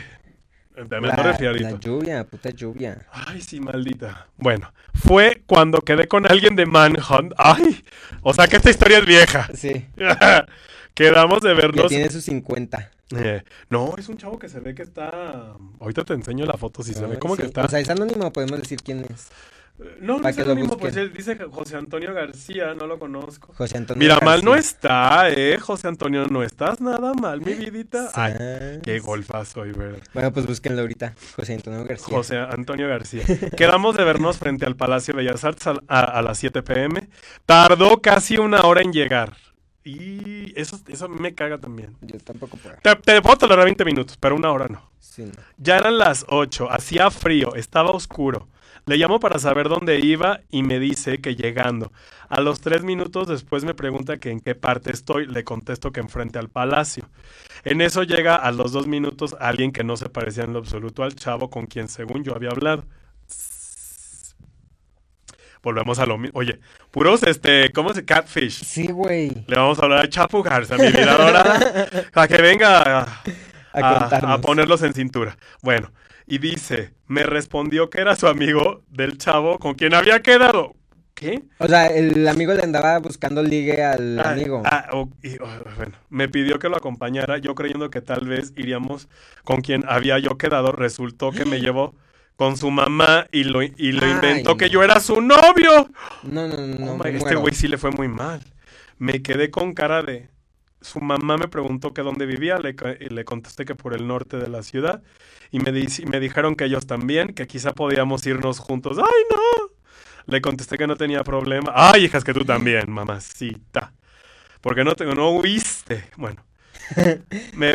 [0.76, 3.06] Me ando La, la lluvia, puta lluvia.
[3.12, 4.26] Ay, sí, maldita.
[4.36, 7.32] Bueno, fue cuando quedé con alguien de Manhunt.
[7.36, 7.84] Ay,
[8.22, 9.48] o sea que esta historia es vieja.
[9.54, 9.86] Sí,
[10.94, 11.88] Quedamos de ya vernos.
[11.88, 12.90] tiene sus 50.
[13.16, 15.54] Eh, no, es un chavo que se ve que está.
[15.78, 17.64] Ahorita te enseño la foto si se ve Ay, como que está.
[17.64, 19.28] O sea, es anónimo, podemos decir quién es.
[20.00, 23.52] No, no es lo anónimo, pues dice José Antonio García, no lo conozco.
[23.54, 23.98] José Antonio.
[23.98, 28.08] Mira, mal no está, eh, José Antonio, no estás nada mal, mi vidita.
[28.14, 28.34] Ay,
[28.84, 29.98] qué golfa soy, ¿verdad?
[30.14, 31.14] Bueno, pues búsquenlo ahorita.
[31.34, 32.16] José Antonio García.
[32.16, 33.24] José Antonio García.
[33.56, 37.08] Quedamos de vernos frente al Palacio Bellas Artes a, a- a las 7 pm.
[37.44, 39.36] Tardó casi una hora en llegar.
[39.82, 41.96] Y eso, eso me caga también.
[42.00, 42.76] Yo tampoco puedo.
[42.82, 44.88] Te, te puedo tolerar 20 minutos, pero una hora no.
[44.98, 45.32] Sí, no.
[45.58, 48.48] Ya eran las 8, hacía frío, estaba oscuro.
[48.86, 51.90] Le llamo para saber dónde iba y me dice que llegando.
[52.28, 55.26] A los tres minutos después me pregunta que en qué parte estoy.
[55.26, 57.08] Le contesto que enfrente al palacio.
[57.64, 61.02] En eso llega a los dos minutos alguien que no se parecía en lo absoluto
[61.02, 62.84] al chavo con quien según yo había hablado.
[65.62, 66.38] Volvemos a lo mismo.
[66.38, 68.04] Oye, puros, este, ¿cómo se?
[68.04, 68.64] Catfish.
[68.64, 69.30] Sí, güey.
[69.46, 73.22] Le vamos a hablar a Chapu Garza, mi vida dorada, para que venga a,
[73.72, 75.38] A a- a ponerlos en cintura.
[75.62, 75.90] Bueno,
[76.26, 80.74] y dice, me respondió que era su amigo del chavo con quien había quedado.
[81.14, 81.44] ¿Qué?
[81.58, 84.62] O sea, el amigo le andaba buscando ligue al Ah, amigo.
[84.64, 88.52] ah, oh, y, oh, bueno, me pidió que lo acompañara, yo creyendo que tal vez
[88.56, 89.08] iríamos
[89.44, 90.72] con quien había yo quedado.
[90.72, 91.94] Resultó que me llevó
[92.36, 95.88] con su mamá y lo, y lo Ay, inventó que yo era su novio.
[96.24, 96.92] No, no, no.
[96.94, 98.40] Oh my- este güey sí le fue muy mal.
[98.98, 100.28] Me quedé con cara de...
[100.84, 102.74] Su mamá me preguntó que dónde vivía, le,
[103.10, 105.02] le contesté que por el norte de la ciudad.
[105.50, 108.98] Y me, di- me dijeron que ellos también, que quizá podíamos irnos juntos.
[108.98, 109.70] ¡Ay, no!
[110.26, 111.72] Le contesté que no tenía problema.
[111.74, 113.94] ¡Ay, hijas, que tú también, mamacita!
[114.62, 116.04] Porque no, te, no huiste.
[116.16, 116.44] Bueno.
[117.54, 117.74] Me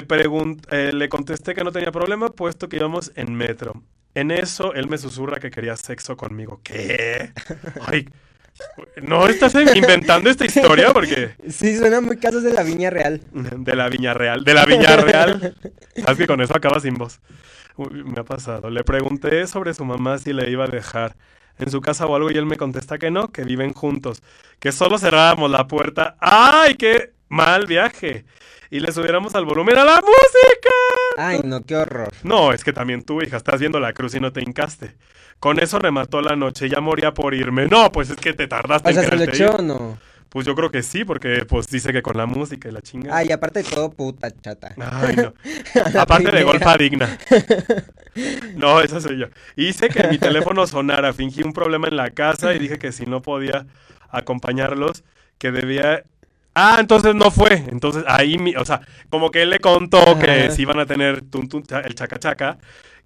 [0.72, 3.84] eh, le contesté que no tenía problema, puesto que íbamos en metro.
[4.16, 6.62] En eso, él me susurra que quería sexo conmigo.
[6.64, 7.32] ¿Qué?
[7.88, 8.08] Ay,
[9.02, 10.94] ¿no estás inventando esta historia?
[10.94, 11.36] Porque...
[11.50, 13.22] Sí, suena muy casos de la viña real.
[13.32, 14.44] De la Viña Real.
[14.44, 15.56] De la Viña Real.
[15.96, 17.20] Sabes que con eso acaba sin voz.
[17.78, 18.70] Uy, me ha pasado.
[18.70, 21.16] Le pregunté sobre su mamá si le iba a dejar
[21.58, 24.22] en su casa o algo y él me contesta que no, que viven juntos.
[24.60, 26.16] Que solo cerrábamos la puerta.
[26.20, 28.26] ¡Ay, qué mal viaje!
[28.72, 30.70] Y le subiéramos al volumen a la música.
[31.18, 32.14] Ay, no, qué horror.
[32.24, 34.96] No, es que también tú, hija, estás viendo la cruz y no te hincaste.
[35.40, 37.68] Con eso remató la noche, ya moría por irme.
[37.68, 39.98] No, pues es que te tardaste O sea, en ¿se lo echó o no?
[40.30, 43.18] Pues yo creo que sí, porque pues dice que con la música y la chingada.
[43.18, 44.76] Ay, aparte de todo, puta chata.
[44.78, 45.34] Ay, no.
[46.00, 47.18] Aparte de golfa digna.
[48.56, 49.28] No, esa soy yo.
[49.56, 53.06] Hice que mi teléfono sonara, fingí un problema en la casa y dije que si
[53.06, 53.66] no podía
[54.10, 55.04] acompañarlos,
[55.38, 56.04] que debía...
[56.56, 57.64] Ah, entonces no fue.
[57.70, 58.56] Entonces ahí, mi...
[58.56, 61.24] o sea, como que él le contó que si iban a tener
[61.68, 62.58] cha- el chaca chaca,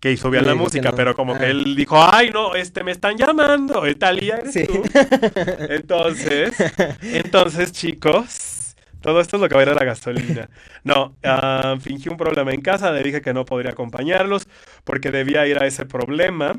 [0.04, 0.98] que subía Y la música, no.
[0.98, 1.50] pero como que Ah.
[1.52, 4.68] él dijo, ay, no, este, me están llamando, Talía eres Sí.
[4.68, 4.84] tú".
[5.70, 6.54] Entonces,
[7.02, 10.50] entonces, chicos, todo esto es lo que va a ir a la gasolina.
[10.84, 14.50] No, ah, fingí un problema en casa, le dije que no podría acompañarlos
[14.84, 16.52] porque debía ir a ese problema.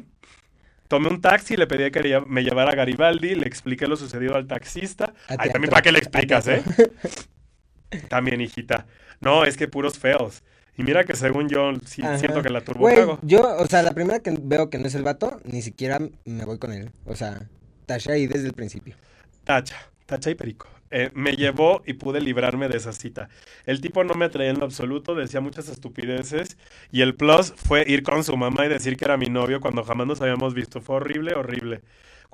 [0.88, 4.46] Tomé un taxi, le pedí que me llevara a Garibaldi, le expliqué lo sucedido al
[4.46, 5.12] taxista.
[5.28, 6.62] Ay, también para qué le explicas, ¿eh?
[8.09, 8.87] También, hijita.
[9.20, 10.42] No, es que puros feos.
[10.76, 13.18] Y mira que según yo sí siento que la turbo cago.
[13.22, 16.44] yo, o sea, la primera que veo que no es el vato, ni siquiera me
[16.44, 16.90] voy con él.
[17.06, 17.48] O sea,
[17.87, 18.96] taché ahí desde el principio.
[19.44, 20.68] Tacha, tacha y perico.
[20.90, 23.28] Eh, me llevó y pude librarme de esa cita.
[23.66, 26.56] El tipo no me atraía en lo absoluto, decía muchas estupideces
[26.92, 29.82] y el plus fue ir con su mamá y decir que era mi novio cuando
[29.82, 30.80] jamás nos habíamos visto.
[30.80, 31.80] Fue horrible, horrible.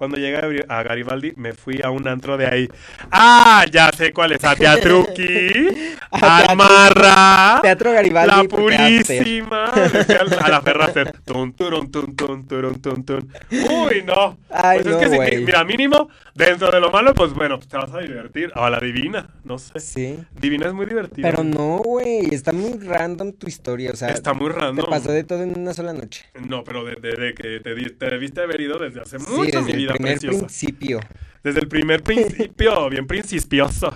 [0.01, 2.69] Cuando llegué a Gari- a Garibaldi, me fui a un antro de ahí.
[3.11, 3.67] ¡Ah!
[3.71, 4.43] Ya sé cuál es.
[4.43, 5.69] A Teatruqui.
[6.11, 7.61] Almarra.
[7.61, 8.35] Teatro Garibaldi.
[8.35, 9.67] La purísima.
[9.67, 11.13] A la Ferraster.
[11.23, 13.31] Tun, turun, tun, tun, turun, tun, tun.
[13.51, 14.39] Uy, no.
[14.49, 17.77] Ay, pues no, es que sí, mira, mínimo, dentro de lo malo, pues bueno, te
[17.77, 18.51] vas a divertir.
[18.57, 19.79] O a la divina, no sé.
[19.81, 20.19] Sí.
[20.41, 21.31] Divina es muy divertida.
[21.31, 22.35] Pero no, güey.
[22.35, 23.91] Está muy random tu historia.
[23.93, 24.87] O sea, Está muy te random.
[24.89, 26.25] pasó de todo en una sola noche.
[26.49, 29.77] No, pero desde de, que te, te debiste haber ido desde hace Sí, mucho, desde
[29.77, 30.39] mi el vida primer preciosa.
[30.39, 31.01] principio.
[31.43, 33.95] Desde el primer principio, bien principioso.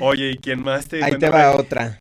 [0.00, 2.00] Oye, ¿y quién más te Ahí te va otra.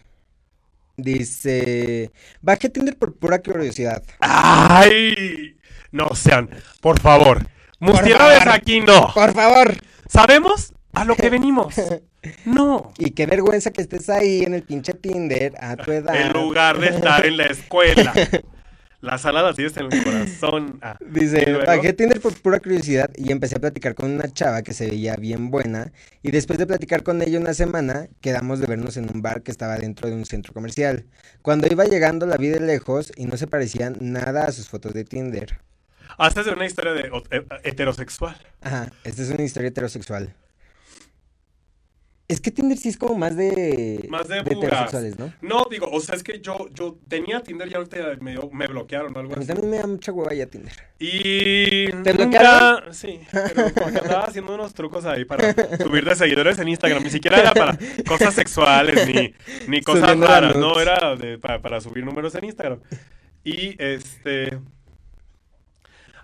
[0.98, 4.04] Dice, bajé Tinder por pura curiosidad.
[4.20, 5.58] ¡Ay!
[5.92, 6.50] No sean,
[6.82, 7.46] por favor.
[7.80, 9.12] Murciélagos aquí no.
[9.14, 9.76] Por favor.
[10.08, 11.76] ¿Sabemos a lo que venimos?
[12.46, 12.94] No.
[12.98, 16.16] Y qué vergüenza que estés ahí en el pinche Tinder a tu edad.
[16.16, 18.14] En lugar de estar en la escuela.
[19.02, 20.80] La sala la tienes en el corazón.
[20.84, 24.62] Ah, ¿y Dice, bajé Tinder por pura curiosidad y empecé a platicar con una chava
[24.62, 25.92] que se veía bien buena.
[26.24, 29.52] Y después de platicar con ella una semana, quedamos de vernos en un bar que
[29.52, 31.06] estaba dentro de un centro comercial.
[31.42, 34.94] Cuando iba llegando la vi de lejos y no se parecían nada a sus fotos
[34.94, 35.60] de Tinder.
[36.18, 38.36] Haces de una historia de o- eh, heterosexual.
[38.62, 40.34] Ajá, esta es una historia heterosexual.
[42.32, 45.34] Es que Tinder sí es como más de, Más de de heterosexuales, ¿no?
[45.42, 49.16] No, digo, o sea, es que yo, yo tenía Tinder y ahorita me, me bloquearon
[49.16, 49.48] o algo A mí así.
[49.48, 50.72] también me da mucha hueva ya Tinder.
[50.98, 52.94] Y ¿Te nunca- bloquearon?
[52.94, 57.04] Sí, pero porque andaba haciendo unos trucos ahí para subir de seguidores en Instagram.
[57.04, 59.34] Ni siquiera era para cosas sexuales ni,
[59.68, 62.80] ni cosas Subiendo raras, no, era de- para, para subir números en Instagram.
[63.44, 64.58] Y este.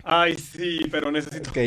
[0.04, 1.58] Ay, sí, pero necesito, Ok.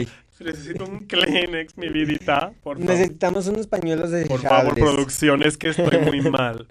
[0.42, 2.52] Necesito un Kleenex, mi vidita.
[2.64, 6.68] Por favor, Necesitamos unos pañuelos de por favor, producción, es que estoy muy mal.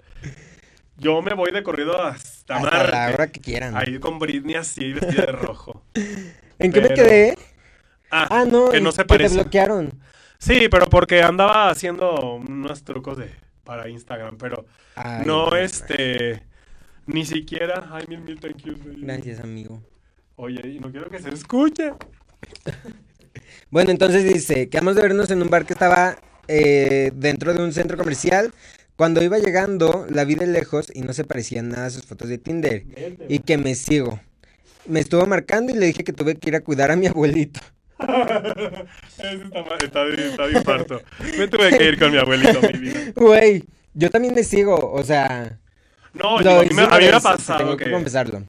[0.97, 3.13] Yo me voy de corrido hasta, Hasta la Marte.
[3.15, 3.75] hora que quieran.
[3.75, 5.83] Ahí con Britney así, vestida de rojo.
[6.59, 7.37] ¿En qué me quedé?
[8.11, 9.99] Ah, Ah, no, que no se que te bloquearon.
[10.37, 13.31] Sí, pero porque andaba haciendo unos trucos de
[13.63, 16.43] para Instagram, pero Ay, no este
[17.05, 19.01] ni siquiera, ay mil mil thank yous, baby.
[19.01, 19.81] Gracias, amigo.
[20.35, 21.93] Oye, y no quiero que se escuche.
[23.69, 26.17] Bueno, entonces dice, quedamos de vernos en un bar que estaba
[26.47, 28.53] eh, dentro de un centro comercial.
[28.95, 32.29] Cuando iba llegando, la vi de lejos y no se parecían nada a sus fotos
[32.29, 32.83] de Tinder.
[33.29, 34.19] Y que me sigo.
[34.85, 37.59] Me estuvo marcando y le dije que tuve que ir a cuidar a mi abuelito.
[38.01, 41.01] Está, está, está de infarto.
[41.37, 42.99] Me tuve que ir con mi abuelito, mi vida.
[43.15, 43.63] Güey,
[43.93, 45.59] yo también le sigo, o sea...
[46.13, 48.43] No, digo, a mí me, a mí me ha pasado Tengo que, que confesarlo.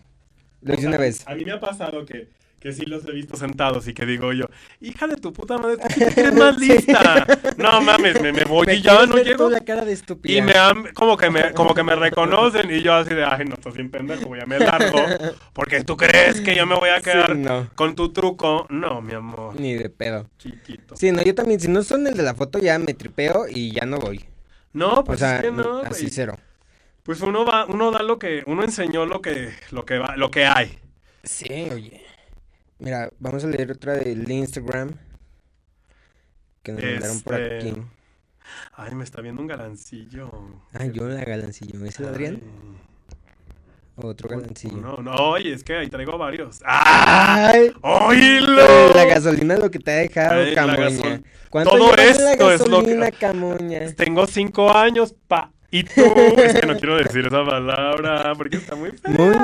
[0.62, 1.22] Lo hice o una vez.
[1.26, 2.28] A mí me ha pasado que
[2.62, 4.46] que sí los he visto sentados y que digo yo,
[4.80, 7.26] hija de tu puta madre, ¿tú tienes más lista?
[7.56, 9.36] No mames, me, me voy Me y ya no llego.
[9.38, 10.38] toda la cara de estúpida.
[10.38, 13.44] Y me han, como que me, como que me reconocen y yo así de, ay,
[13.46, 14.98] no, estás bien pendejo, ya me largo.
[15.52, 18.66] Porque tú crees que yo me voy a Sí, quedar no, con tu truco.
[18.70, 20.30] No, mi amor, ni de pedo.
[20.38, 20.96] chiquito.
[20.96, 23.72] Sí, no, yo también, si no son el de la foto ya me tripeo y
[23.72, 24.24] ya no voy.
[24.72, 26.38] No, O pues sea, es que no, así cero.
[27.02, 30.30] Pues uno va, uno da lo que, uno enseñó lo que, lo que va, lo
[30.30, 30.78] que hay.
[31.24, 32.02] Sí, oye.
[32.82, 34.90] Mira, vamos a leer otra del Instagram.
[36.64, 37.82] Que nos mandaron por Este, aquí.
[38.74, 40.30] Ay, me está viendo un galancillo.
[40.72, 41.84] Ay, yo la galancillo.
[41.84, 42.40] ¿Es el Adrián?
[43.94, 44.76] Otro galancillo.
[44.78, 46.60] No, no, oye, es que ahí traigo varios.
[46.64, 47.50] ¡Ah!
[47.52, 47.72] ¡Ay!
[47.82, 48.92] ¡Oílo!
[48.94, 51.22] La gasolina lo que te ha dejado, Ay, Camoña.
[51.50, 53.94] ¿Cuánto Todo de la esto es lo que- gasolina, Camoña?
[53.94, 55.52] Tengo cinco años, pa.
[55.72, 56.02] Y tú,
[56.36, 59.10] es que no quiero decir esa palabra porque está muy fea.
[59.10, 59.36] Muy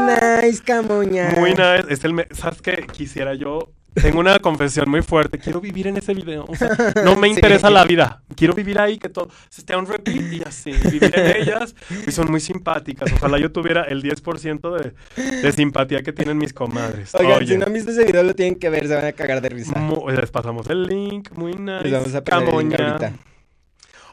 [0.45, 1.31] nice, Camoña.
[1.37, 1.85] Muy nice.
[1.89, 2.87] Es el ¿Sabes qué?
[2.93, 3.71] Quisiera yo.
[3.95, 5.39] Tengo una confesión muy fuerte.
[5.39, 6.45] Quiero vivir en ese video.
[6.47, 6.69] O sea,
[7.05, 7.35] no me Sí.
[7.35, 8.23] interesa la vida.
[8.37, 10.71] Quiero vivir ahí, que todo se esté un repeat y así.
[10.93, 11.75] Vivir en ellas.
[12.07, 13.11] Y son muy simpáticas.
[13.15, 14.77] Ojalá yo tuviera el 10%
[15.17, 17.13] de, de simpatía que tienen mis comadres.
[17.15, 19.13] Oigan, Oye, si no han visto ese video, lo tienen que ver, se van a
[19.13, 19.73] cagar de risa.
[20.15, 21.31] les pasamos el link.
[21.33, 21.85] Muy nice.
[21.85, 22.89] Les vamos a poner el link Camoña.
[22.91, 23.13] ahorita.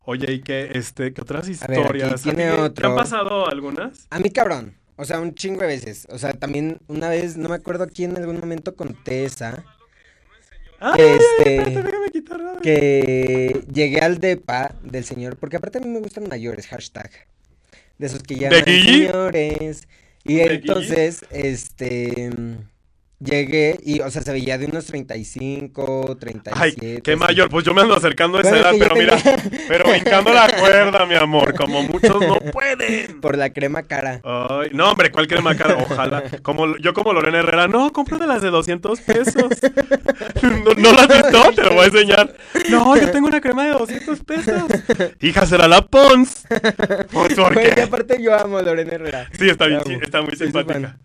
[0.05, 2.21] Oye, ¿y qué, este, qué otras A ver, historias?
[2.21, 2.89] tiene ¿A ti ¿Te otro.
[2.89, 4.07] han pasado algunas?
[4.09, 4.75] A mí, cabrón.
[4.97, 6.07] O sea, un chingo de veces.
[6.09, 9.65] O sea, también una vez, no me acuerdo aquí en algún momento conté esa.
[10.79, 15.87] Ay, Este, espérate, déjame quitar Que llegué al depa del señor, porque aparte a mí
[15.87, 17.09] me gustan mayores, hashtag.
[17.97, 19.07] De esos que Guille?
[19.07, 19.87] señores.
[20.23, 22.29] Y entonces, este,
[23.19, 26.60] llegué y, o sea, se veía de unos 35, 37.
[26.62, 27.49] Ay, qué mayor.
[27.49, 29.17] Pues yo me ando acercando a esa Bueno, edad, pero mira,
[29.67, 33.21] pero brincando la cuerda, mi amor, como muchos no pueden.
[33.21, 34.21] Por la crema cara.
[34.23, 35.78] Ay, no, hombre, ¿cuál crema cara?
[35.78, 36.23] Ojalá.
[36.41, 39.45] Como, yo como Lorena Herrera, no, compra de las de 200 pesos.
[40.41, 41.51] ¿No, no la has visto?
[41.54, 42.36] Te lo voy a enseñar.
[42.69, 44.63] No, yo tengo una crema de 200 pesos.
[45.21, 46.45] Hija, será la Pons.
[47.12, 47.82] Pues, ¿por qué?
[47.82, 49.30] aparte yo amo a Lorena Herrera.
[49.38, 50.97] Sí, está bien, está muy simpática.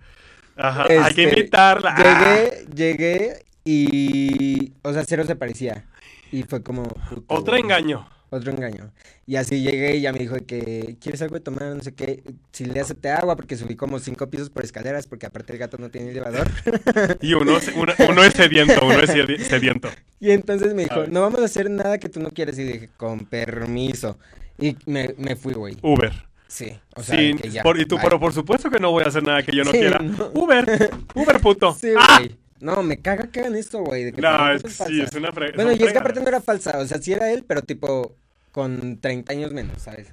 [0.60, 1.94] Ajá, hay que Este, invitarla.
[1.96, 2.02] Ah.
[2.02, 5.86] Llegué, llegué Y, o sea, cero se parecía.
[6.32, 6.84] Y fue como...
[7.26, 8.08] Otro engaño.
[8.30, 8.92] Otro engaño.
[9.26, 11.62] Y así llegué y ya me dijo que, ¿quieres algo de tomar?
[11.74, 12.22] No sé qué.
[12.52, 15.78] Si le acepté agua porque subí como cinco pisos por escaleras porque aparte el gato
[15.78, 16.48] no tiene elevador.
[17.20, 19.88] Y uno, es- uno, uno es sediento, uno es sedi- sediento.
[20.20, 21.12] Y entonces me dijo, ver.
[21.12, 22.56] no vamos a hacer nada que tú no quieras.
[22.58, 24.16] Y dije, con permiso.
[24.58, 25.76] Y me, me fui, güey.
[25.82, 26.12] Uber.
[26.50, 27.62] Sí, o sea, que ya.
[27.62, 29.70] por- y tú, pero por supuesto que no voy a hacer nada que yo no
[29.70, 30.00] Sí, quiera.
[30.00, 30.30] no.
[30.34, 31.74] Uber, Uber puto.
[31.80, 32.16] Sí, ¡Ah!
[32.18, 32.36] güey.
[32.58, 34.10] No, me caga que hagan esto, güey.
[34.12, 36.78] No, es sí, es una fre- Bueno, y es que aparte no era falsa.
[36.78, 38.16] O sea, sí era él, pero tipo
[38.50, 40.08] con 30 años menos, ¿sabes?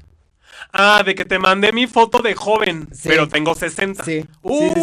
[0.72, 3.10] Ah, de que te mandé mi foto de joven, Sí.
[3.10, 4.04] pero tengo 60.
[4.06, 4.26] Sí.
[4.44, 4.82] Uy, Sí,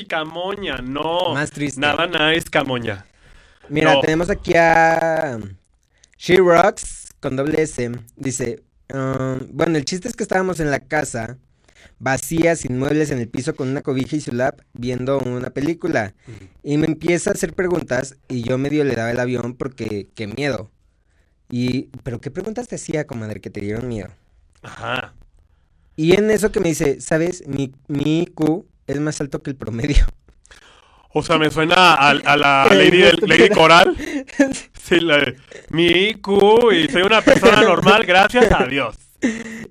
[0.00, 0.06] sí.
[0.06, 1.34] Camoña, no.
[1.34, 1.80] Más triste.
[1.80, 3.06] Nada nice, Camoña.
[3.68, 4.00] Mira, No.
[4.00, 5.38] tenemos aquí a
[6.18, 7.90] She Rocks con doble S.
[8.16, 11.38] Dice, um, bueno, el chiste es que estábamos en la casa,
[11.98, 16.14] vacía, sin muebles en el piso, con una cobija y su lap, viendo una película.
[16.62, 20.26] Y me empieza a hacer preguntas y yo medio le daba el avión porque, qué
[20.26, 20.70] miedo.
[21.50, 24.08] Y, pero ¿qué preguntas te hacía, comadre, que te dieron miedo?
[24.62, 25.14] Ajá.
[25.96, 27.46] Y en eso que me dice, ¿sabes?
[27.46, 30.06] Mi, mi IQ es más alto que el promedio.
[31.16, 33.48] O sea, me suena a, a la Lady, Lady.
[33.50, 33.96] Coral.
[34.84, 35.32] Sí, la
[35.70, 36.28] mi IQ
[36.72, 38.96] y soy una persona normal, gracias a Dios.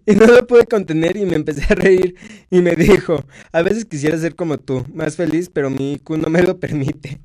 [0.06, 2.16] Y no lo pude contener y me empecé a reír
[2.50, 6.30] y me dijo, a veces quisiera ser como tú, más feliz, pero mi IQ no
[6.30, 7.22] me lo permite.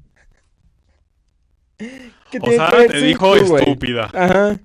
[1.78, 4.10] ¿Qué O sea, te dijo estúpida.
[4.12, 4.58] Ajá.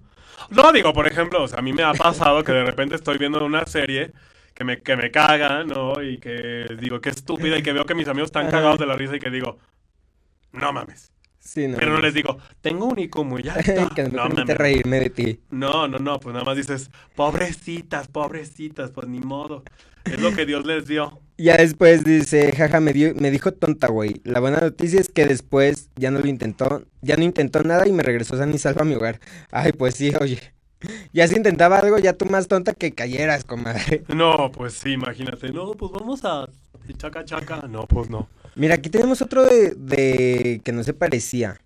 [0.50, 3.18] No, digo, por ejemplo, o sea, a mí me ha pasado que de repente estoy
[3.18, 4.12] viendo una serie
[4.54, 6.02] que me, que me caga, ¿no?
[6.04, 8.58] Y que digo, qué estúpida, y que veo que mis amigos están Ajá.
[8.58, 9.58] cagados de la risa y que digo,
[10.52, 11.13] no mames.
[11.44, 11.78] Sí, no.
[11.78, 13.90] Pero no les digo, tengo un IQ muy alto.
[13.96, 15.40] que no me No, reírme de ti.
[15.50, 19.64] No, no, no, pues nada más dices, pobrecitas, pobrecitas, pues ni modo.
[20.06, 21.20] Es lo que Dios les dio.
[21.38, 24.22] Ya después dice, jaja, me, dio, me dijo tonta, güey.
[24.24, 27.92] La buena noticia es que después ya no lo intentó, ya no intentó nada y
[27.92, 29.20] me regresó san y salvo a mi hogar.
[29.52, 30.40] Ay, pues sí, oye.
[31.14, 34.04] Ya si intentaba algo, ya tú más tonta que cayeras, comadre.
[34.08, 35.52] No, pues sí, imagínate.
[35.52, 36.48] No, pues vamos a
[36.98, 37.68] chaca chaca.
[37.70, 38.28] No, pues no.
[38.56, 41.58] Mira, aquí tenemos otro de, de que no se parecía.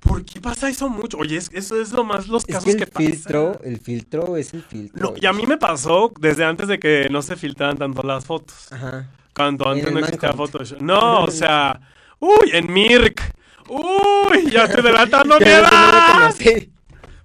[0.00, 1.16] ¿Por qué pasa eso mucho?
[1.18, 3.12] Oye, es- eso es lo más los Es casos que el que pasan.
[3.12, 5.10] filtro, el filtro es el filtro.
[5.10, 8.24] No, y a mí me pasó desde antes de que no se filtraran tanto las
[8.24, 8.70] fotos.
[8.72, 9.08] Ajá.
[9.34, 10.32] Cuando antes no existía.
[10.32, 10.80] Photoshop.
[10.80, 11.80] No, o sea,
[12.20, 13.20] uy, en Mirk.
[13.68, 16.32] Uy, ya estoy adelantando mi edad.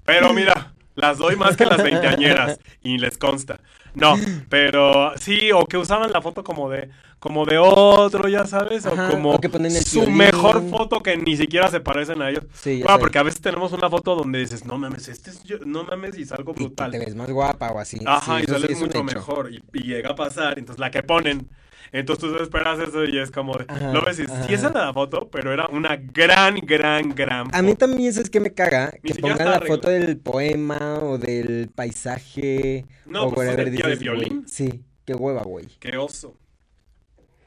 [0.05, 3.59] Pero mira, las doy más que las veinteañeras y les consta.
[3.95, 8.85] No, pero sí, o que usaban la foto como de como de otro, ya sabes,
[8.85, 10.17] Ajá, o como o que ponen el su violín.
[10.17, 12.45] mejor foto que ni siquiera se parecen a ellos.
[12.53, 12.99] Sí, ya Bueno, sé.
[12.99, 16.17] porque a veces tenemos una foto donde dices, no mames, este es yo, no mames
[16.17, 16.91] y salgo Y brutal.
[16.91, 17.99] te ves más guapa o así.
[18.05, 19.51] Ajá, Sí, y sí sales es un mucho mejor.
[19.53, 21.49] Y, y llega a pasar, entonces la que ponen.
[21.91, 24.85] Entonces tú esperas eso y es como de, Ajá, lo ves y sí esa era
[24.87, 27.79] la foto, pero era una gran, gran, gran A mí foto.
[27.87, 32.85] también es que me caga Ni que pongan la foto del poema o del paisaje
[33.05, 33.97] No, o pues, whatever de dices, güey.
[33.99, 34.47] violín.
[34.47, 35.67] Sí, qué hueva, güey.
[35.79, 36.37] Qué oso.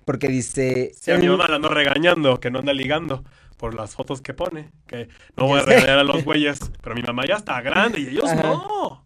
[0.05, 0.93] Porque dice...
[1.01, 3.25] Sí, a mi en- mamá la ando regañando, que no anda ligando
[3.57, 4.71] por las fotos que pone.
[4.87, 8.07] Que no voy a regañar a los güeyes, pero mi mamá ya está grande y
[8.09, 8.43] ellos Ajá.
[8.43, 9.05] no.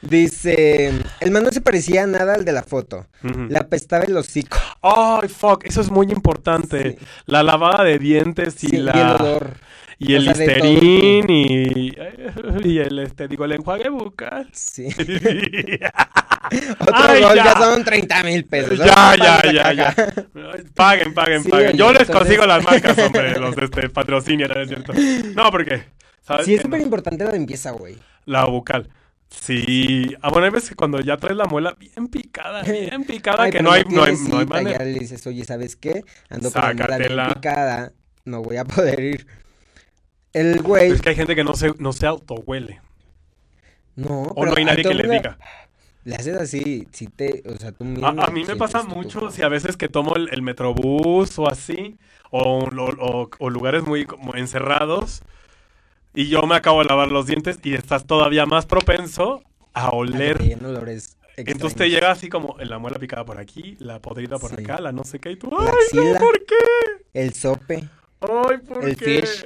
[0.00, 3.06] Dice, el man no se parecía a nada al de la foto.
[3.24, 3.46] Ujú.
[3.48, 4.56] Le apestaba el hocico.
[4.80, 6.98] Ay, fuck, eso es muy importante.
[6.98, 7.06] Sí.
[7.26, 8.92] La lavada de dientes y Sí, la...
[8.96, 9.50] y el olor.
[10.00, 11.92] Y el sea, listerín y,
[12.64, 14.48] y el, este, digo, el enjuague bucal.
[14.52, 14.86] Sí.
[15.80, 15.92] ya,
[16.78, 17.44] Otro Ay, gol ya.
[17.46, 18.78] ya son 30 mil pesos.
[18.78, 19.94] ya, ya, ya.
[19.98, 21.68] Ay, Paguen, paguen, Sí, paguen.
[21.70, 24.92] oye, Yo les entonces- consigo las marcas, hombre, los este, patrocinios, ¿no es cierto?
[25.34, 25.82] No, porque,
[26.24, 26.46] ¿sabes?
[26.46, 27.96] Sí, es súper importante la limpieza, güey.
[28.24, 28.88] La bucal.
[29.30, 30.14] Sí.
[30.22, 33.50] Ah, bueno, hay veces que cuando ya traes la muela bien picada, bien picada, Ay,
[33.50, 34.78] que pero no hay, no hay, no hay manera.
[34.78, 36.04] Ya le dices, oye, ¿sabes qué?
[36.30, 37.34] Ando con la muela bien Sácatela.
[37.34, 37.92] picada,
[38.24, 39.26] no voy a poder ir.
[40.32, 42.80] El güey, Es que hay gente que no se, no se autohuele.
[43.96, 45.38] no, O no hay nadie que le diga.
[46.04, 48.06] Le haces así, si te, o sea, tú mismo.
[48.06, 51.48] A, a mí me pasa mucho si a veces que tomo el, el metrobús o
[51.48, 51.98] así,
[52.30, 55.22] o- o lugares muy como encerrados,
[56.20, 59.42] y yo me acabo de lavar los dientes y estás todavía más propenso
[59.72, 60.38] a oler.
[61.36, 64.64] Entonces te llega así como la muela picada por aquí, la podrida por Sí.
[64.64, 66.12] acá, la no sé qué, y tú, ¡ay, axila.
[66.14, 66.54] no, ¿por qué?
[67.14, 67.88] El sope.
[68.20, 69.20] ¡Ay, por El qué!
[69.22, 69.44] fish.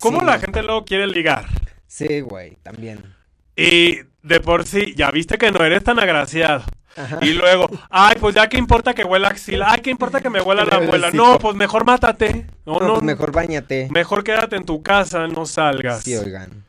[0.00, 0.40] ¿Cómo Sí, la no.
[0.40, 1.44] gente luego quiere ligar?
[1.86, 3.14] Sí, güey, también.
[3.54, 6.64] Y de por sí, ya viste que no eres tan agraciado.
[6.96, 7.18] Ajá.
[7.22, 10.40] Y luego, ay, pues ya que importa que huela axila, ay, que importa que me
[10.42, 11.08] huela la hocico.
[11.16, 12.46] No, pues mejor mátate.
[12.66, 13.88] No, No, no, pues mejor bañate.
[13.90, 16.02] mejor quédate en tu casa, no salgas.
[16.04, 16.64] Sí, oigan.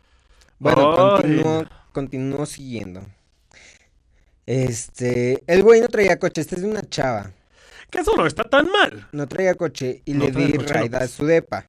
[0.59, 3.01] Bueno, continúo, continúo siguiendo.
[4.45, 7.32] Este, el güey no traía coche, este es de una chava.
[7.89, 9.07] Que eso no está tan mal.
[9.11, 10.97] no traía coche y No le di coche, raid no.
[10.97, 11.67] a su depa.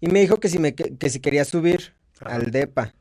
[0.00, 2.36] Y me dijo que si, me, que, que si quería subir Ajá.
[2.36, 2.94] al depa.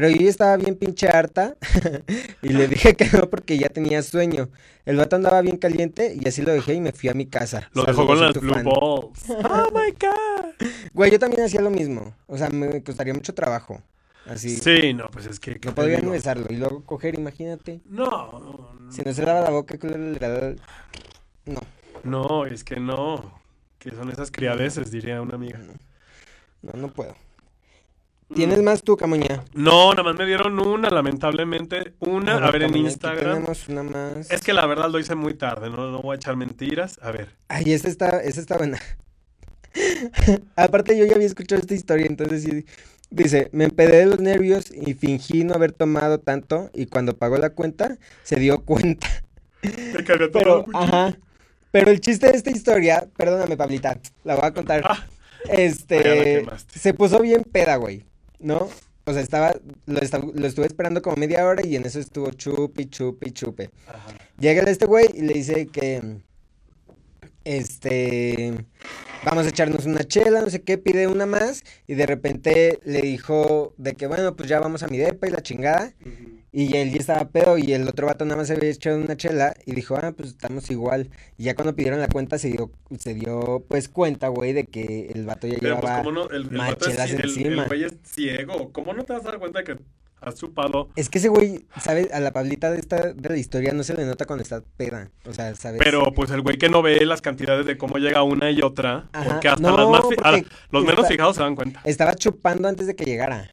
[0.00, 1.58] Pero yo ya estaba bien pinche harta
[2.42, 4.48] y le dije que no porque ya tenía sueño.
[4.86, 7.68] El vato andaba bien caliente y así lo dejé y me fui a mi casa.
[7.74, 8.64] Lo dejó con las blue fan.
[8.64, 9.28] balls.
[9.44, 10.68] Oh my god.
[10.94, 12.14] Güey, yo también hacía lo mismo.
[12.28, 13.82] O sea, me costaría mucho trabajo.
[14.24, 14.56] Así.
[14.56, 15.60] Sí, no, pues es que.
[15.60, 17.82] ¿qué No podría ni besarlo y luego coger, imagínate.
[17.84, 19.76] No, no, Si no se lava la boca.
[21.44, 21.60] No,
[22.04, 23.38] no, es que no.
[23.78, 25.60] Que son esas criadeces, diría una amiga.
[26.62, 27.14] no, no puedo.
[28.30, 28.34] Mm.
[28.34, 29.44] ¿Tienes más tú, Camuña?
[29.54, 31.94] No, nada más me dieron una, lamentablemente.
[31.98, 33.34] Una, a ver, en Camuña, Instagram.
[33.34, 34.30] Tenemos una más.
[34.30, 36.98] Es que la verdad lo hice muy tarde, no, no voy a echar mentiras.
[37.02, 37.36] A ver.
[37.48, 38.78] Ay, esta está, esta está buena.
[40.56, 42.64] Aparte, yo ya había escuchado esta historia, entonces sí.
[43.10, 47.38] Dice, me empedé de los nervios y fingí no haber tomado tanto y cuando pagó
[47.38, 49.08] la cuenta se dio cuenta.
[49.60, 51.18] Que había tomado Pero, ajá.
[51.72, 54.82] Pero el chiste de esta historia, perdóname, Pablita, la voy a contar.
[54.84, 55.06] Ah,
[55.48, 58.04] Este, se puso bien peda, güey,
[58.40, 58.68] ¿no?
[59.06, 59.54] O sea, estaba,
[59.86, 63.70] lo, esta- lo estuve esperando como media hora y en eso estuvo chupi, chupi, chupe.
[63.86, 64.12] Ajá.
[64.38, 66.18] Llega este güey y le dice que,
[67.44, 68.52] este,
[69.24, 73.00] vamos a echarnos una chela, no sé qué, pide una más y de repente le
[73.02, 75.92] dijo de que, bueno, pues ya vamos a mi depa y la chingada.
[76.52, 79.16] Y él ya estaba pedo y el otro vato nada más se había echado una
[79.16, 81.08] chela y dijo, ah, pues estamos igual.
[81.38, 85.10] Y ya cuando pidieron la cuenta se dio, se dio pues cuenta, güey, de que
[85.14, 86.30] el vato ya Pero pues, llevaba ¿cómo no?
[86.30, 87.64] El, el más vato es chelas cie- el- el encima.
[87.66, 88.72] güey es ciego.
[88.72, 89.76] ¿Cómo no te vas a dar cuenta que
[90.20, 90.88] has chupado?
[90.96, 92.12] Es que ese güey, ¿sabes?
[92.12, 95.08] A la Pablita de esta de la historia no se le nota cuando está peda.
[95.26, 95.80] O sea, ¿sabes?
[95.84, 99.08] Pero pues el güey que no ve las cantidades de cómo llega una y otra,
[99.12, 99.30] Ajá.
[99.34, 101.80] porque hasta No, las más fi- porque a- los menos está- fijados se dan cuenta.
[101.84, 103.48] Estaba chupando antes de que llegara.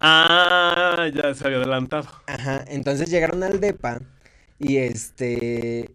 [0.00, 2.06] Ah, ya se había adelantado.
[2.26, 4.00] Ajá, entonces llegaron al depa
[4.58, 5.94] y este...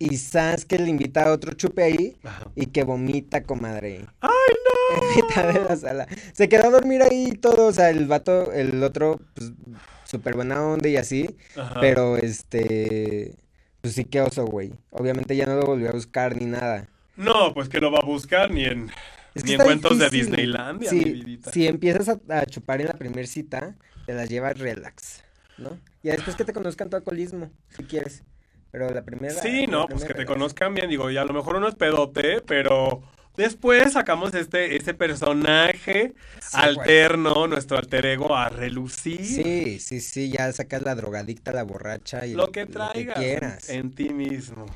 [0.00, 2.44] Y Sas que le invita a otro chupe ahí Ajá.
[2.54, 4.06] y que vomita, comadre.
[4.20, 4.30] ¡Ay,
[4.96, 6.06] En mitad de la sala.
[6.32, 9.52] Se quedó a dormir ahí todo, o sea, el vato, el otro, pues,
[10.04, 11.36] súper buena onda y así.
[11.56, 11.62] no!
[11.62, 11.80] Ajá.
[11.80, 13.34] Pero este...
[13.80, 14.72] Pues sí que oso, güey.
[14.90, 16.88] Obviamente ya no lo volvió a buscar ni nada.
[17.16, 18.90] No, pues que lo va a buscar ni en,
[19.38, 20.10] Es que ni en de.
[20.10, 21.50] Disneylandia, Sí, mi vidita.
[21.52, 23.74] si empiezas a, a chupar en la primera cita,
[24.06, 25.22] te las llevas relax,
[25.56, 25.78] ¿no?
[26.02, 28.22] Y después que te conozcan tu alcoholismo, si quieres.
[28.70, 29.34] Pero la primera.
[29.34, 31.74] Sí, la no, pues que te conozcan bien, digo, y a lo mejor uno es
[31.74, 33.02] pedote, pero
[33.36, 39.24] después sacamos este, este personaje Sí, alterno, nuestro alter ego a relucir.
[39.24, 43.68] Sí, sí, sí, ya sacas la drogadicta, la borracha y Lo que traigas en- quieras.
[43.70, 44.66] en ti mismo.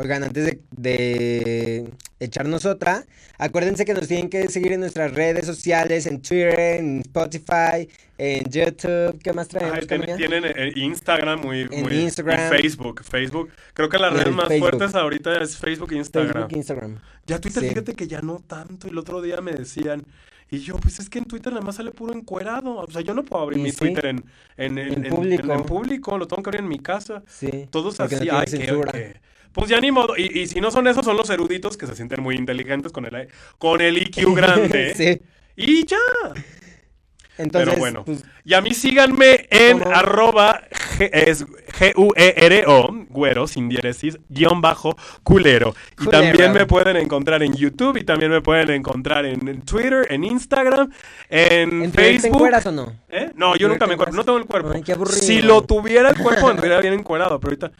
[0.00, 1.90] Oigan, antes de, de
[2.20, 3.04] echarnos otra,
[3.36, 8.44] acuérdense que nos tienen que seguir en nuestras redes sociales, en Twitter, en Spotify, en
[8.48, 9.20] YouTube.
[9.20, 9.86] ¿Qué más traemos,
[10.16, 12.54] tienen, eh, Instagram muy, En muy- Instagram.
[12.54, 13.50] y Facebook, Facebook.
[13.74, 14.70] Creo que las redes más Facebook.
[14.70, 16.32] fuertes ahorita es Facebook e Instagram.
[16.32, 16.98] Facebook, Instagram.
[17.26, 17.68] Ya Twitter, Sí.
[17.70, 18.86] fíjate que ya no tanto.
[18.86, 20.04] El otro día me decían,
[20.48, 22.76] y yo, pues es que en Twitter nada más sale puro encuerado.
[22.76, 23.78] O sea, yo no puedo abrir mi sí.
[23.78, 24.24] Twitter en,
[24.56, 25.52] en, en- En en- público.
[25.52, 27.24] en- público, lo tengo que abrir en mi casa.
[27.26, 27.66] Sí.
[27.70, 29.16] Todos no así, tiene ay, qué-
[29.52, 30.16] Pues ya ni modo.
[30.16, 33.04] Y, y si no son esos, son los eruditos que se sienten muy inteligentes con
[33.06, 33.28] el,
[33.58, 34.94] con el IQ grande.
[34.94, 35.20] sí.
[35.56, 35.96] Y ya.
[37.36, 38.04] Entonces, Pero bueno.
[38.04, 39.94] pues, Y a mí síganme en ¿Cómo?
[39.94, 40.60] arroba
[41.78, 45.74] G-U-E-R-O, güero, sin diéresis, guion bajo, culero.
[46.00, 46.10] Y Culero.
[46.10, 50.90] también me pueden encontrar en YouTube y también me pueden encontrar en, Twitter, en Instagram,
[51.30, 52.36] en, ¿en Twitter te Facebook.
[52.38, 52.92] encueras o no?
[53.08, 53.30] ¿Eh?
[53.36, 54.70] No, yo ¿En nunca me encuero, no tengo el cuerpo.
[54.74, 55.18] Ay, qué aburrido.
[55.22, 57.70] si lo tuviera el cuerpo, andaría bien encuerado, pero ahorita...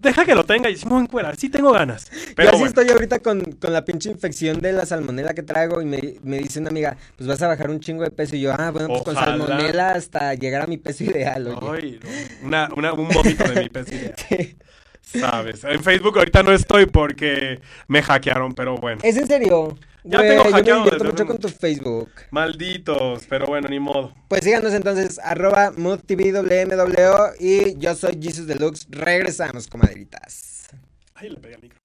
[0.00, 2.10] Deja que lo tenga y si me voy a encuerar, sí tengo ganas.
[2.36, 2.66] Pero Yo así bueno.
[2.66, 6.38] estoy ahorita con, con la pinche infección de la salmonela que traigo y me, me
[6.38, 8.88] dice una amiga, pues vas a bajar un chingo de peso y yo, ah, bueno,
[8.88, 11.98] pues con salmonela hasta llegar a mi peso ideal, oye.
[12.00, 12.00] Ay,
[12.42, 14.14] una, una- un vómito de mi pez ideal.
[15.02, 15.64] ¿Sabes?
[15.64, 19.00] En Facebook ahorita no estoy porque me hackearon, pero bueno.
[19.02, 19.76] ¿Es en serio?
[20.02, 22.10] Ya Güey, tengo yo me hackeado divierto desde mucho con tu Facebook.
[22.30, 24.14] Malditos, pero bueno, ni modo.
[24.28, 28.86] Pues síganos entonces, arroba moodtvwmw y yo soy Jesus Deluxe.
[28.88, 30.68] Regresamos, comadritas.
[31.14, 31.78] Ay, le pegué al micro.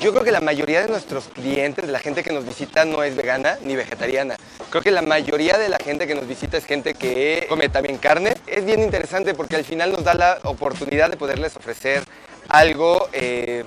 [0.00, 3.02] Yo creo que la mayoría de nuestros clientes, de la gente que nos visita, no
[3.02, 4.36] es vegana ni vegetariana.
[4.70, 7.96] Creo que la mayoría de la gente que nos visita es gente que come también
[7.96, 8.34] carne.
[8.46, 12.02] Es bien interesante porque al final nos da la oportunidad de poderles ofrecer
[12.48, 13.64] algo eh,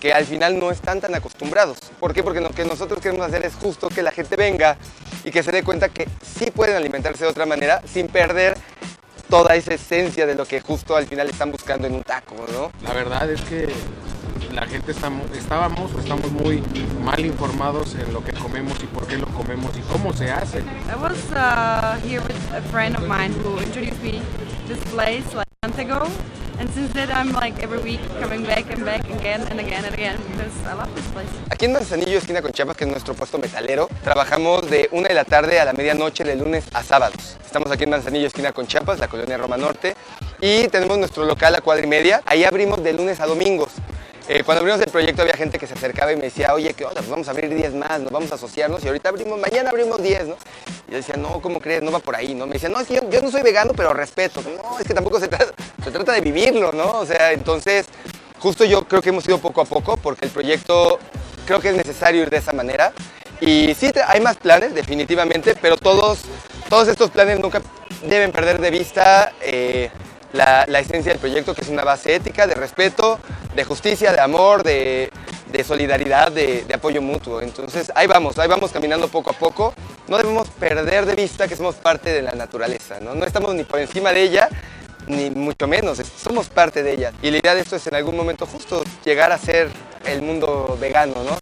[0.00, 1.78] que al final no están tan acostumbrados.
[1.98, 2.22] ¿Por qué?
[2.22, 4.76] Porque lo que nosotros queremos hacer es justo que la gente venga
[5.24, 8.56] y que se dé cuenta que sí pueden alimentarse de otra manera sin perder
[9.30, 12.70] toda esa esencia de lo que justo al final están buscando en un taco, ¿no?
[12.86, 13.68] La verdad es que
[14.52, 16.62] la gente estamos, estábamos o estamos muy
[17.02, 20.58] mal informados en lo que comemos y por qué lo comemos y cómo se hace.
[20.58, 24.20] I was uh, here with a friend of mine who introduced me
[24.68, 25.24] this place.
[25.34, 26.43] Like month ago.
[31.50, 35.14] Aquí en Manzanillo, esquina con Chiapas, que es nuestro puesto metalero, trabajamos de una de
[35.14, 37.36] la tarde a la medianoche de lunes a sábados.
[37.44, 39.96] Estamos aquí en Manzanillo, esquina con Chiapas, la colonia Roma Norte,
[40.40, 42.22] y tenemos nuestro local a cuadra y media.
[42.24, 43.70] Ahí abrimos de lunes a domingos.
[44.26, 46.86] Eh, cuando abrimos el proyecto había gente que se acercaba y me decía, oye, ¿qué
[46.86, 47.00] onda?
[47.00, 50.02] Pues vamos a abrir 10 más, nos vamos a asociarnos y ahorita abrimos, mañana abrimos
[50.02, 50.36] 10, ¿no?
[50.88, 51.82] Y yo decía, no, ¿cómo crees?
[51.82, 52.46] No va por ahí, ¿no?
[52.46, 54.40] Me decía, no, es que yo, no soy vegano, pero respeto.
[54.42, 57.00] No, es que tampoco se trata, de vivirlo, ¿no?
[57.00, 57.84] O sea, entonces,
[58.38, 60.98] justo yo creo que hemos ido poco a poco porque el proyecto
[61.44, 62.94] creo que es necesario ir de esa manera.
[63.42, 66.20] Y sí, hay más planes, definitivamente, pero todos,
[66.70, 67.60] todos estos planes nunca
[68.08, 69.90] deben perder de vista eh,
[70.34, 73.18] la, esencia del proyecto, que es una base ética, de respeto,
[73.54, 75.10] de justicia, de amor, de,
[75.66, 77.40] solidaridad, de, de apoyo mutuo.
[77.40, 79.72] Entonces, ahí vamos, ahí vamos caminando poco a poco.
[80.08, 83.14] No debemos perder de vista que somos parte de la naturaleza, ¿no?
[83.14, 84.48] No estamos ni por encima de ella,
[85.06, 87.12] ni mucho menos, somos parte de ella.
[87.22, 89.68] Y la idea de esto es en algún momento justo llegar a ser
[90.04, 91.38] el mundo vegano, ¿no?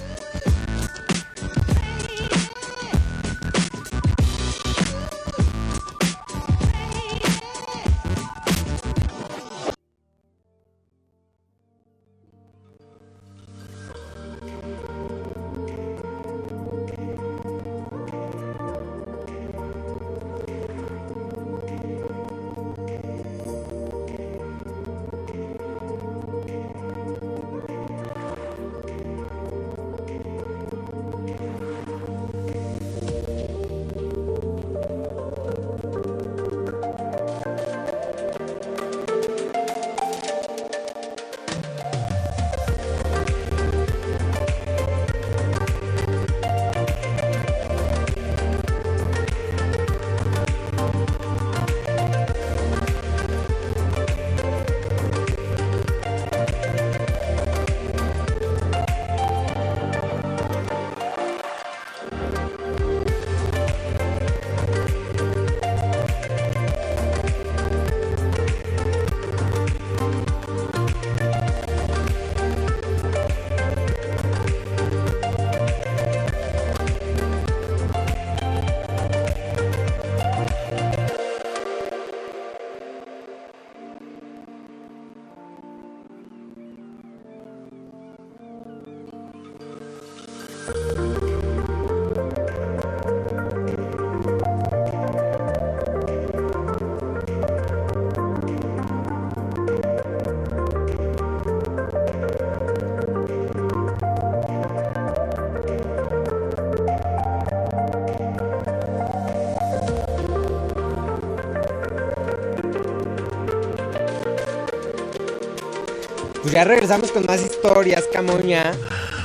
[116.52, 118.72] Pues ya regresamos con más historias, Camoña.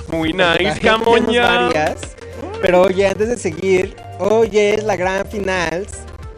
[0.07, 1.41] Muy nice, Camoña.
[1.41, 2.15] varias.
[2.61, 5.85] Pero oye, antes de seguir, hoy es la gran final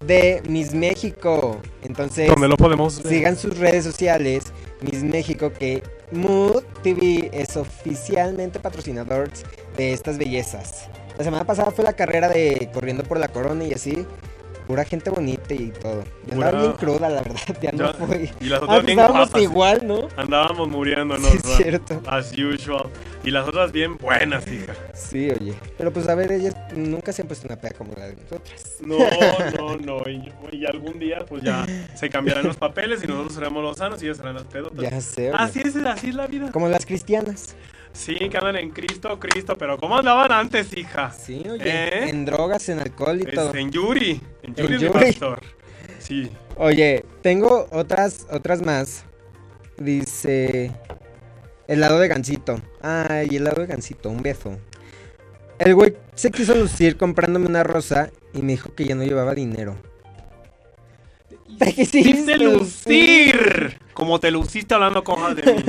[0.07, 1.61] de Miss México.
[1.83, 3.13] Entonces, ¿Dónde lo podemos ver?
[3.13, 4.45] sigan sus redes sociales.
[4.81, 9.29] Miss México, que Mood TV es oficialmente patrocinador
[9.77, 10.87] de estas bellezas.
[11.19, 14.07] La semana pasada fue la carrera de Corriendo por la Corona y así.
[14.70, 16.03] Pura gente bonita y todo.
[16.28, 17.39] Yo andaba Pura- bien cruda, la verdad.
[17.59, 18.30] Ya, no fui.
[18.39, 19.41] y las Ah, otras bien guapas.
[19.41, 20.07] igual, ¿no?
[20.15, 21.28] Andábamos muriéndonos.
[21.28, 21.99] Sí, es cierto.
[22.05, 22.84] As usual.
[23.24, 24.74] Y las otras bien buenas, hija.
[24.93, 25.55] Sí, oye.
[25.76, 28.76] Pero pues a ver, ellas nunca se han puesto una peda como la de nosotras.
[28.86, 28.97] No,
[29.57, 30.07] no, no.
[30.07, 31.65] Y, y algún día, pues ya
[31.95, 34.80] se cambiarán los papeles y nosotros seremos los sanos y ellas serán las pedotas.
[34.80, 35.36] Ya sé, oye.
[35.39, 36.51] Así es, así es la vida.
[36.51, 37.55] Como las cristianas.
[37.93, 41.11] Sí, que andan en Cristo, Cristo, pero ¿cómo andaban antes, hija?
[41.11, 41.63] Sí, oye.
[41.65, 42.09] ¿Eh?
[42.09, 43.53] En drogas, en alcohol y Es todo.
[43.55, 44.21] en Yuri.
[44.43, 44.93] En En Yuri mi Yuri.
[44.93, 45.41] pastor.
[45.99, 46.31] Sí.
[46.55, 49.03] Oye, tengo otras, otras más.
[49.77, 50.71] Dice.
[51.67, 52.61] Helado de gansito.
[52.81, 54.57] Ay, helado de gansito, un beso.
[55.59, 59.35] El güey se quiso lucir comprándome una rosa y me dijo que ya no llevaba
[59.35, 59.75] dinero.
[61.57, 63.79] ¿Te quisiste ¡Quisiste lucir!
[63.93, 65.63] Como te luciste hablando cosas de mí.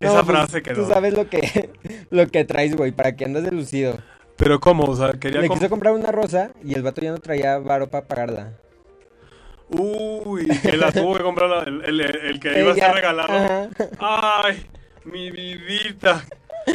[0.00, 0.82] Esa pues, frase quedó.
[0.86, 1.70] Tú sabes lo que,
[2.10, 3.98] lo que traes, güey, para que andas de lucido.
[4.36, 4.84] Pero ¿cómo?
[4.84, 5.40] O sea, quería...
[5.40, 8.52] Le quiso comprar una rosa y el vato ya no traía varo para pagarla.
[9.68, 13.32] Uy, que la tuvo que comprar el, el- el que iba a ser regalado.
[13.32, 13.68] Ajá.
[14.44, 14.64] Ay,
[15.04, 16.24] mi vidita.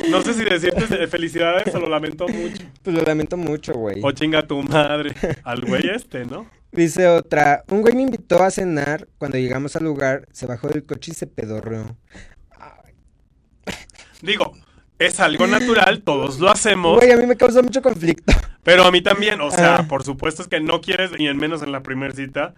[0.09, 2.63] No sé si decirte de felicidades o lo lamento mucho.
[2.83, 3.99] Pues lo lamento mucho, güey.
[4.03, 5.13] O chinga tu madre.
[5.43, 6.47] Al güey este, ¿no?
[6.71, 10.85] Dice otra, un güey me invitó a cenar, cuando llegamos al lugar, se bajó del
[10.85, 11.97] coche y se pedorreó.
[14.21, 14.53] Digo,
[14.99, 16.97] es algo natural, todos lo hacemos.
[16.99, 18.31] Güey, a mí me causa mucho conflicto.
[18.63, 19.87] Pero a mí también, o sea, Ah.
[19.87, 22.53] por supuesto es que no quieres, y en menos en la primera cita,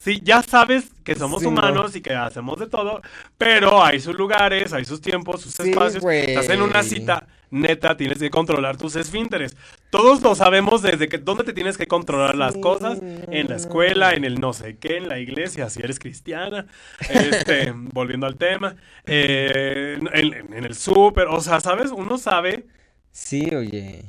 [0.00, 1.52] Sí, ya sabes que somos Sí, no.
[1.52, 3.00] humanos y que hacemos de todo,
[3.38, 6.02] pero hay sus lugares, hay sus tiempos, sus Sí, espacios.
[6.02, 6.32] güey.
[6.32, 9.56] Estás en una cita, neta, tienes que controlar tus esfínteres.
[9.90, 14.12] Todos lo sabemos desde que dónde te tienes que controlar las cosas, en la escuela,
[14.14, 16.66] en el no sé qué, en la iglesia, si eres cristiana,
[17.08, 18.76] este, volviendo al tema,
[19.06, 21.90] eh, en, en el súper, o sea, ¿sabes?
[21.90, 22.66] Uno sabe
[23.12, 24.04] Sí, oye.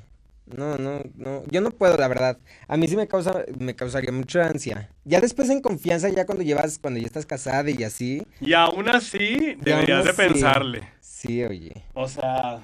[0.47, 1.43] No, no, no.
[1.49, 2.37] Yo no puedo, la verdad.
[2.67, 4.89] A mí sí me causa, me causaría mucha ansia.
[5.03, 8.25] Ya después en confianza, ya cuando llevas, cuando ya estás casada y así.
[8.41, 10.87] y aún así deberías aún de así- pensarle.
[10.99, 11.83] Sí, oye.
[11.93, 12.61] O sea,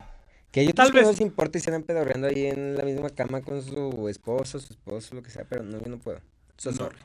[0.51, 3.09] Que ellos Tal vez no les importa y se andan pedorreando ahí en la misma
[3.09, 6.19] cama con su esposo, su esposo, lo que sea, pero no, yo no puedo.
[6.57, 6.77] So No.
[6.77, 6.97] sorry.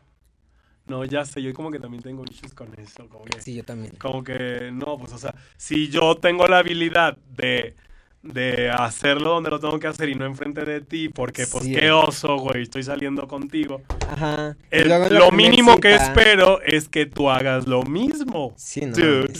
[0.88, 3.40] no, ya sé, yo como que también tengo issues con eso, como que...
[3.40, 3.94] Sí, yo también.
[3.98, 7.74] Como que no, pues o sea, si yo tengo la habilidad de,
[8.22, 11.72] de hacerlo donde lo tengo que hacer y no enfrente de ti, porque pues Sí.
[11.74, 13.82] qué oso, güey, estoy saliendo contigo.
[14.08, 14.56] Ajá.
[14.70, 18.54] El- lo mínimo que espero es que tú hagas lo mismo.
[18.56, 18.96] Sí, no.
[18.96, 19.32] Dude.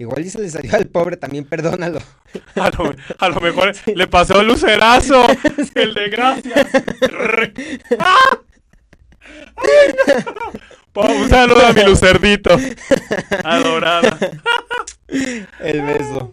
[0.00, 1.98] Igual y se le salió al pobre, también perdónalo.
[2.54, 5.26] A lo, a lo mejor le pasó el lucerazo,
[5.74, 6.66] el de gracias.
[7.98, 8.38] ¡Ah!
[10.94, 12.56] Un saludo a mi lucerdito.
[13.44, 14.16] Adorada.
[15.60, 16.32] El beso.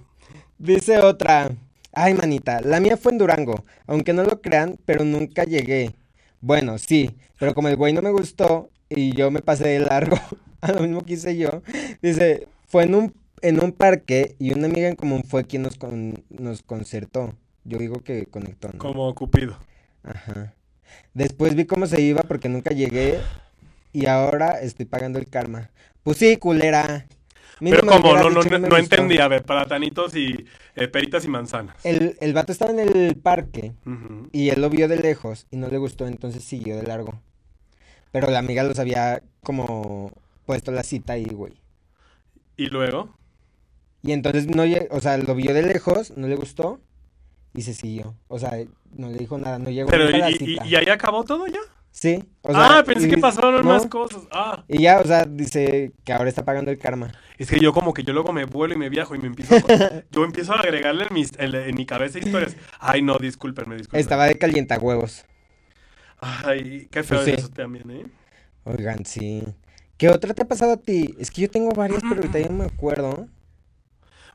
[0.58, 1.52] Dice otra.
[1.92, 3.66] Ay, manita, la mía fue en Durango.
[3.86, 5.94] Aunque no lo crean, pero nunca llegué.
[6.40, 10.18] Bueno, sí, pero como el güey no me gustó y yo me pasé de largo,
[10.62, 11.62] a lo mismo que hice yo,
[12.02, 15.78] dice, fue en un, en un parque y una amiga en común fue quien nos,
[15.78, 17.36] con- nos concertó.
[17.64, 18.80] Yo digo que conectó, ¿no?
[18.80, 19.58] Como Cupido.
[20.04, 20.54] Ajá.
[21.14, 23.20] Después vi cómo se iba porque nunca llegué
[23.94, 25.70] y ahora estoy pagando el karma.
[26.04, 27.06] Pues sí, culera.
[27.60, 28.78] Pero Mínimo como no, no, no gustó.
[28.78, 31.76] entendí, a ver, platanitos y eh, peritas y manzanas.
[31.84, 33.74] El, el vato estaba en el parque
[34.32, 37.20] y él lo vio de lejos y no le gustó, entonces siguió de largo.
[38.12, 40.12] Pero la amiga los había como
[40.46, 41.54] puesto la cita ahí, güey.
[42.58, 43.16] Y luego,
[44.04, 46.80] Y entonces no, o sea, lo vio de lejos, no le gustó
[47.54, 48.16] y se siguió.
[48.28, 48.52] O sea,
[48.94, 50.66] no le dijo nada, no llegó pero a la y, y- cita.
[50.66, 51.60] y ahí acabó todo ya.
[51.90, 54.22] Sí, o sea, ah, pensé y que pasaron no, más cosas.
[54.30, 57.12] Ah, Y ya, o sea, dice que ahora está pagando el karma.
[57.40, 59.56] es que yo como que yo luego me vuelo y me viajo y me empiezo
[59.56, 59.60] a,
[60.12, 62.56] yo empiezo a agregarle en, mis- en, en mi cabeza historias.
[62.80, 64.02] Ay, no, discúlpenme, discúlpenme.
[64.02, 65.26] Estaba de calientahuevos.
[66.20, 67.32] Ay, qué feo Pues sí.
[67.32, 68.06] es eso también, ¿eh?
[68.66, 69.44] Oigan, sí.
[69.98, 71.16] ¿Qué otra te ha pasado a ti?
[71.20, 73.28] Es que yo tengo varias, pero ahorita ya no me acuerdo.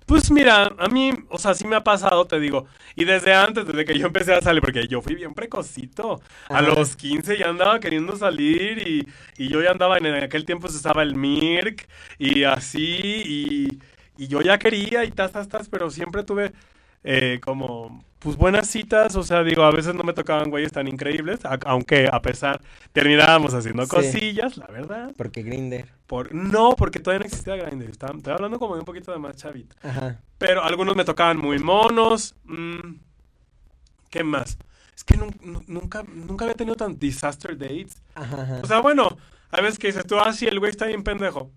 [0.07, 2.67] Pues mira, a mí, o sea, sí me ha pasado, te digo.
[2.97, 6.21] Y desde antes, desde que yo empecé a salir, porque yo fui bien precocito.
[6.51, 10.45] A los 15 ya andaba queriendo salir y, y yo ya andaba, en, en aquel
[10.45, 11.89] tiempo se usaba el Mirk
[12.19, 13.79] y así, y,
[14.17, 16.53] y yo ya quería y tas, tas, tas, pero siempre tuve
[17.05, 20.87] eh, como, pues buenas citas, o sea, digo, a veces no me tocaban güeyes tan
[20.89, 22.61] increíbles, a- aunque a pesar
[22.93, 23.91] terminábamos haciendo Sí.
[23.91, 25.13] cosillas, la verdad.
[25.17, 25.89] Porque Grinder.
[26.07, 29.19] Por, no, porque todavía no existía Grindr, estaba- estoy hablando como de un poquito de
[29.19, 29.75] más chavito.
[29.83, 30.21] Ajá.
[30.39, 32.35] Pero algunos me tocaban muy monos.
[32.45, 32.97] mm,
[34.11, 34.59] ¿Qué más?
[34.95, 37.97] Es que nun- nu- nunca, nunca había tenido tan disaster dates.
[38.15, 38.61] Ajá, ajá.
[38.63, 39.17] O sea, bueno,
[39.51, 41.51] hay veces que dices tú, ah, sí, el güey está bien pendejo.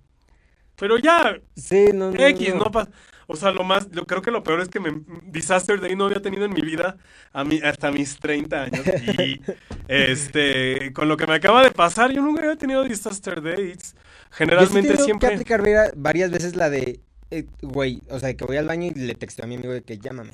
[0.77, 2.63] Pero ya, Sí, no, no, X, no.
[2.65, 2.89] no pasa.
[3.27, 6.05] O sea, lo más, yo creo que lo peor es que me, disaster date no
[6.05, 6.97] había tenido en mi vida
[7.33, 8.85] a mí, hasta mis 30 años.
[9.17, 9.41] Y
[9.87, 13.95] este, con lo que me acaba de pasar, yo nunca había tenido disaster dates.
[14.57, 15.27] Yo sí Generalmente tenido que siempre.
[15.27, 16.99] aplicar varia- varias veces la de,
[17.31, 19.81] eh, güey, o sea, que voy al baño y le texteo a mi amigo de
[19.83, 20.33] que llámame.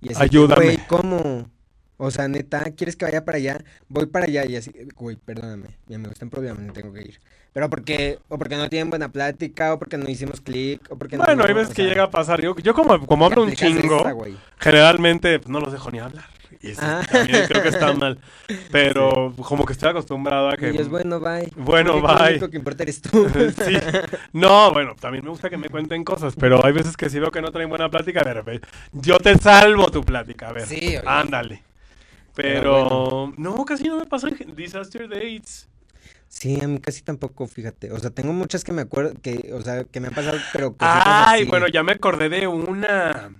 [0.00, 0.64] Y así, Ayúdame.
[0.64, 1.50] Güey, ¿cómo?
[1.96, 3.64] O sea, neta, ¿quieres que vaya para allá?
[3.88, 7.02] Voy para allá y así, güey, perdóname, mi amigo está en problema, no tengo que
[7.02, 7.20] ir.
[7.52, 11.16] Pero porque, o porque no tienen buena plática, o porque no hicimos clic, o porque
[11.16, 12.40] Bueno, no, hay veces que sea, llega a pasar.
[12.40, 14.04] Yo, yo como, como ¿qué hablo un chingo,
[14.58, 16.24] generalmente no los dejo ni hablar.
[16.62, 17.00] Y eso Ah.
[17.10, 18.18] también creo que está mal.
[18.70, 20.72] Pero como que estoy acostumbrado a que...
[20.72, 21.50] Y es bueno, bye.
[21.56, 22.16] Bueno, bye.
[22.16, 23.26] Lo único que importa eres tú.
[23.64, 23.76] Sí.
[24.32, 27.30] No, bueno, también me gusta que me cuenten cosas, pero hay veces que si veo
[27.30, 28.60] que no traen buena plática, a ver, ve,
[28.92, 30.66] yo te salvo tu plática, a ver.
[30.66, 31.02] Sí, oye.
[31.06, 31.62] Ándale.
[32.34, 35.69] Pero Pero, no, casi no me pasan disaster dates.
[36.32, 37.90] Sí, a mí casi tampoco, fíjate.
[37.90, 40.76] O sea, tengo muchas que me acuerdo, que, o sea, que me han pasado, pero
[40.78, 41.50] Ay, así.
[41.50, 43.30] bueno, ya me acordé de una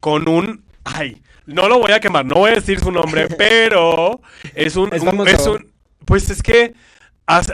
[0.00, 4.20] con un ay, no lo voy a quemar, no voy a decir su nombre, pero
[4.54, 5.30] es un, Es un- famoso.
[5.30, 5.70] es un-
[6.06, 6.72] pues es que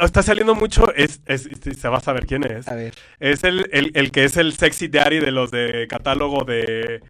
[0.01, 2.69] está saliendo mucho, es, es- se va a saber quién es.
[2.69, 2.95] A ver.
[3.19, 7.01] Es el, el, el que es el sexy daddy de los de catálogo de,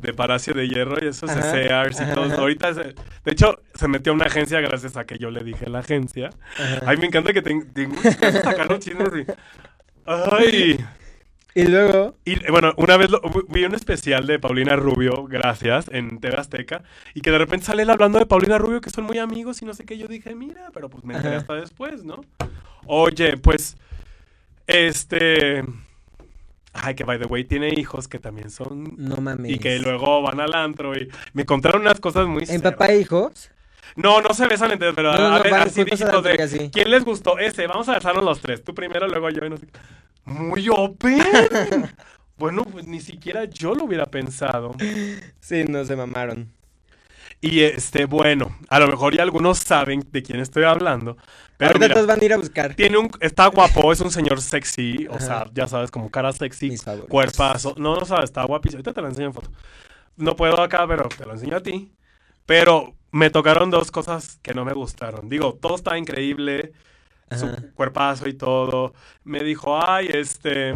[0.00, 2.32] de Palacio de Hierro y esos SARs y todo.
[2.40, 2.82] Ahorita, se-
[3.24, 5.80] de hecho, se metió a una agencia gracias a que yo le dije a la
[5.80, 6.30] agencia.
[6.86, 9.26] Ay, me encanta que tengo que sacar los chismes y...
[10.06, 10.84] Ay...
[11.52, 16.20] Y luego, Y bueno, una vez lo- vi un especial de Paulina Rubio, gracias, en
[16.20, 19.18] TV Azteca, y que de repente sale él hablando de Paulina Rubio, que son muy
[19.18, 19.98] amigos y no sé qué.
[19.98, 22.20] Yo dije, mira, pero pues me enteré hasta después, ¿no?
[22.86, 23.76] Oye, pues
[24.68, 25.64] Este.
[26.72, 28.94] Ay, que by the way tiene hijos que también son.
[28.96, 29.50] No mames.
[29.52, 32.44] Y que luego van al antro y me contaron unas cosas muy.
[32.48, 33.50] ¿En papá e hijos?
[33.96, 36.70] No, no se besan entre pero No, no, a ver, así dígitos de así.
[36.70, 37.38] ¿Quién les gustó?
[37.38, 38.62] Ese, vamos a besarnos los tres.
[38.62, 39.66] Tú primero, luego yo y no sé.
[40.24, 41.20] Muy open.
[42.38, 44.76] bueno, pues ni siquiera yo lo hubiera pensado.
[45.40, 46.52] Sí, no se mamaron.
[47.40, 51.16] Y este, bueno, a lo mejor ya algunos saben de quién estoy hablando.
[51.56, 52.74] Pero Ahorita mira, todos van a ir a buscar.
[52.74, 56.74] tiene un, está guapo, es un señor sexy, o sea, ya sabes, como cara sexy,
[57.08, 57.74] cuerpazo.
[57.78, 58.78] No, no sabes, está guapísimo.
[58.78, 59.50] Ahorita te lo enseño en foto.
[60.16, 61.92] No puedo acá, pero te lo enseño a ti.
[62.46, 65.28] Pero me tocaron dos cosas que no me gustaron.
[65.28, 66.72] Digo, todo está increíble,
[67.30, 67.38] Ajá.
[67.38, 68.94] su cuerpazo y todo.
[69.24, 70.74] Me dijo, ay, este,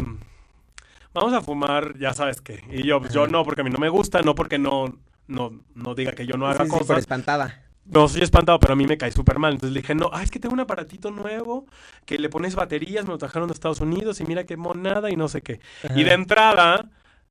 [1.13, 2.63] vamos a fumar, ya sabes qué.
[2.71, 4.97] Y yo, pues, yo no, porque a mí no me gusta, no porque no,
[5.27, 6.99] no, no diga que yo no haga Sí, sí, por cosas.
[6.99, 7.61] espantada.
[7.85, 9.53] No, soy espantado, pero a mí me cae súper mal.
[9.53, 11.67] Entonces le dije, no, ah, es que tengo un aparatito nuevo
[12.05, 15.15] que le pones baterías, me lo trajeron de Estados Unidos y mira qué monada y
[15.15, 15.59] no sé qué.
[15.95, 16.89] Y de entrada,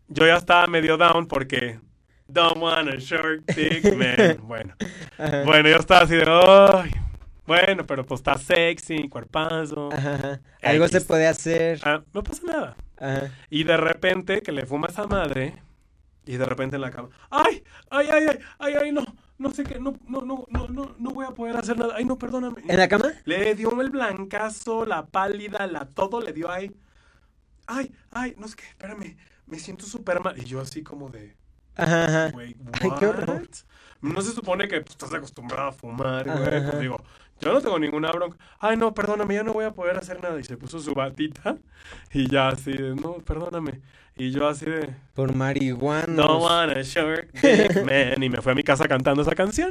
[0.09, 1.81] yo ya estaba medio down porque
[2.29, 4.39] don't want a short dick man.
[4.47, 4.75] Bueno,
[5.19, 5.43] Ajá.
[5.45, 6.91] bueno, yo estaba así de, ay,
[7.47, 9.91] bueno, pero pues está sexy, cuerpazo.
[9.93, 10.41] Ajá.
[10.63, 10.93] Algo X.
[10.93, 11.81] se puede hacer.
[11.85, 12.77] Ah, no pasa nada.
[13.51, 15.57] Y de repente que le fuma a esa madre
[16.27, 19.05] y de repente en la cama, ay, ay, ay, ay, ay, ay, no,
[19.39, 21.95] no sé qué, no, no, no, no, no, no voy a poder hacer nada.
[21.97, 22.63] Ay, no, perdóname.
[22.67, 23.11] ¿En la cama?
[23.25, 26.71] Le dio el blancazo, la pálida, la todo le dio ahí.
[27.67, 29.17] Ay, ay, no sé qué, espérame,
[29.47, 30.39] me siento súper mal.
[30.39, 31.37] Y yo así como de,
[31.77, 32.31] Ajá, ajá.
[32.31, 33.31] güey, Ay, qué horror.
[33.31, 33.49] what?
[34.03, 36.63] No se supone que pues, estás acostumbrado a fumar, güey.
[36.63, 37.03] Pues digo,
[37.45, 38.37] yo no tengo ninguna bronca.
[38.59, 40.39] Ay, no, perdóname, ya no voy a poder hacer nada.
[40.41, 41.57] Y se puso su batita
[42.13, 43.81] y ya así de, no, perdóname.
[44.17, 46.07] Y yo así de, Por marihuana.
[46.07, 48.23] no wanna short dick man.
[48.23, 49.71] Y me fui a mi casa cantando esa canción.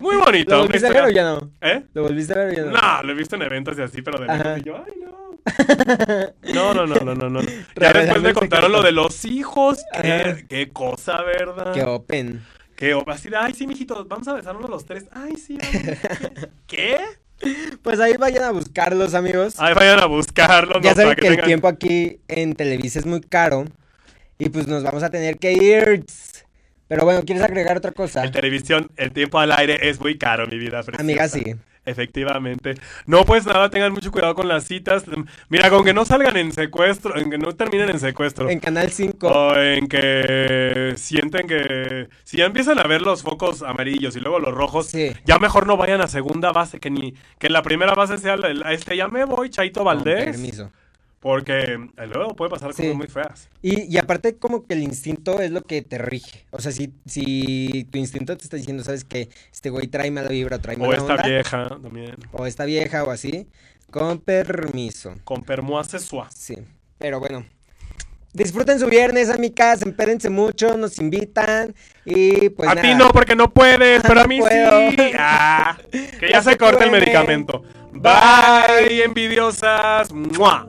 [0.00, 0.56] Muy bonito.
[0.56, 1.50] ¿Lo volviste a ver o ya no?
[1.60, 1.84] ¿Eh?
[1.92, 2.70] ¿Lo volviste a ver o ya no?
[2.72, 4.58] No, lo he visto en eventos y así, pero de lejos.
[4.58, 5.18] Y yo, ay, no.
[6.54, 7.40] No, no, no, no, no, no.
[7.76, 9.78] Ya después me contaron lo de los hijos.
[10.00, 11.72] Qué, qué cosa, ¿verdad?
[11.72, 12.42] Qué open.
[12.78, 15.06] Que o- así ay, sí, mijitos, vamos a besarnos los tres.
[15.10, 15.98] Ay, sí, vamos.
[16.68, 16.96] ¿Qué?
[17.82, 19.56] Pues ahí vayan a buscarlos, amigos.
[19.58, 20.80] Ay, vayan a buscarlo.
[20.80, 23.64] ya no, saben que, el tengan- tiempo aquí en Televisa es muy caro.
[24.38, 26.04] Y pues nos vamos a tener que ir.
[26.86, 28.24] Pero bueno, ¿quieres agregar otra cosa?
[28.24, 31.02] En televisión, el tiempo al aire es muy caro, mi vida preciosa.
[31.02, 31.56] Amiga, sí.
[31.88, 32.74] Efectivamente.
[33.06, 35.04] No, pues nada, tengan mucho cuidado con las citas.
[35.48, 38.48] Mira, con que no salgan en secuestro, en que no terminen en secuestro.
[38.50, 39.26] En Canal 5.
[39.28, 44.38] O en que sienten que si ya empiezan a ver los focos amarillos y luego
[44.38, 45.12] los rojos, Sí.
[45.24, 48.52] ya mejor no vayan a segunda base, que ni que la primera base sea la-
[48.52, 50.24] la- este ya me voy, Chaito Con Valdés.
[50.26, 50.70] permiso.
[51.20, 51.52] Porque
[51.96, 52.82] eh, luego puede pasar Sí.
[52.82, 53.48] cosas muy feas.
[53.60, 56.44] Y, y aparte como que el instinto es lo que te rige.
[56.52, 60.28] O sea, si, si tu instinto te está diciendo, sabes que este güey trae mala
[60.28, 62.14] vibra, trae O mala esta onda, vieja también.
[62.32, 63.48] o esta vieja o así,
[63.90, 65.14] con permiso.
[65.24, 66.26] Con permoise soi.
[66.34, 66.54] Sí,
[66.98, 67.44] pero bueno.
[68.32, 73.50] Disfruten su viernes, amigas, empérense mucho, nos invitan y pues a ti no, porque no
[73.52, 74.90] puedes, pero a mí puedo.
[74.90, 74.96] sí.
[75.18, 77.62] Ah, que ya Ya se corta el medicamento.
[77.90, 78.86] Bye.
[78.86, 80.12] Bye, envidiosas.
[80.12, 80.68] ¡Mua!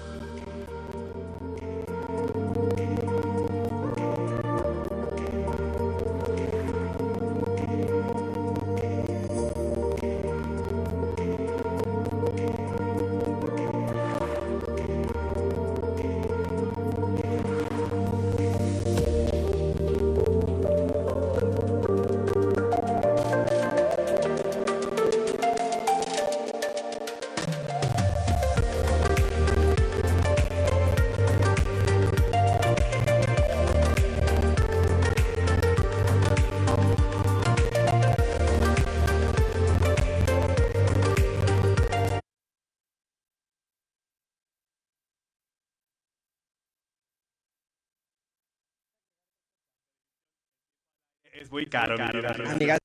[51.61, 52.35] Muy caro, mi vida.
[52.49, 52.79] Amigas,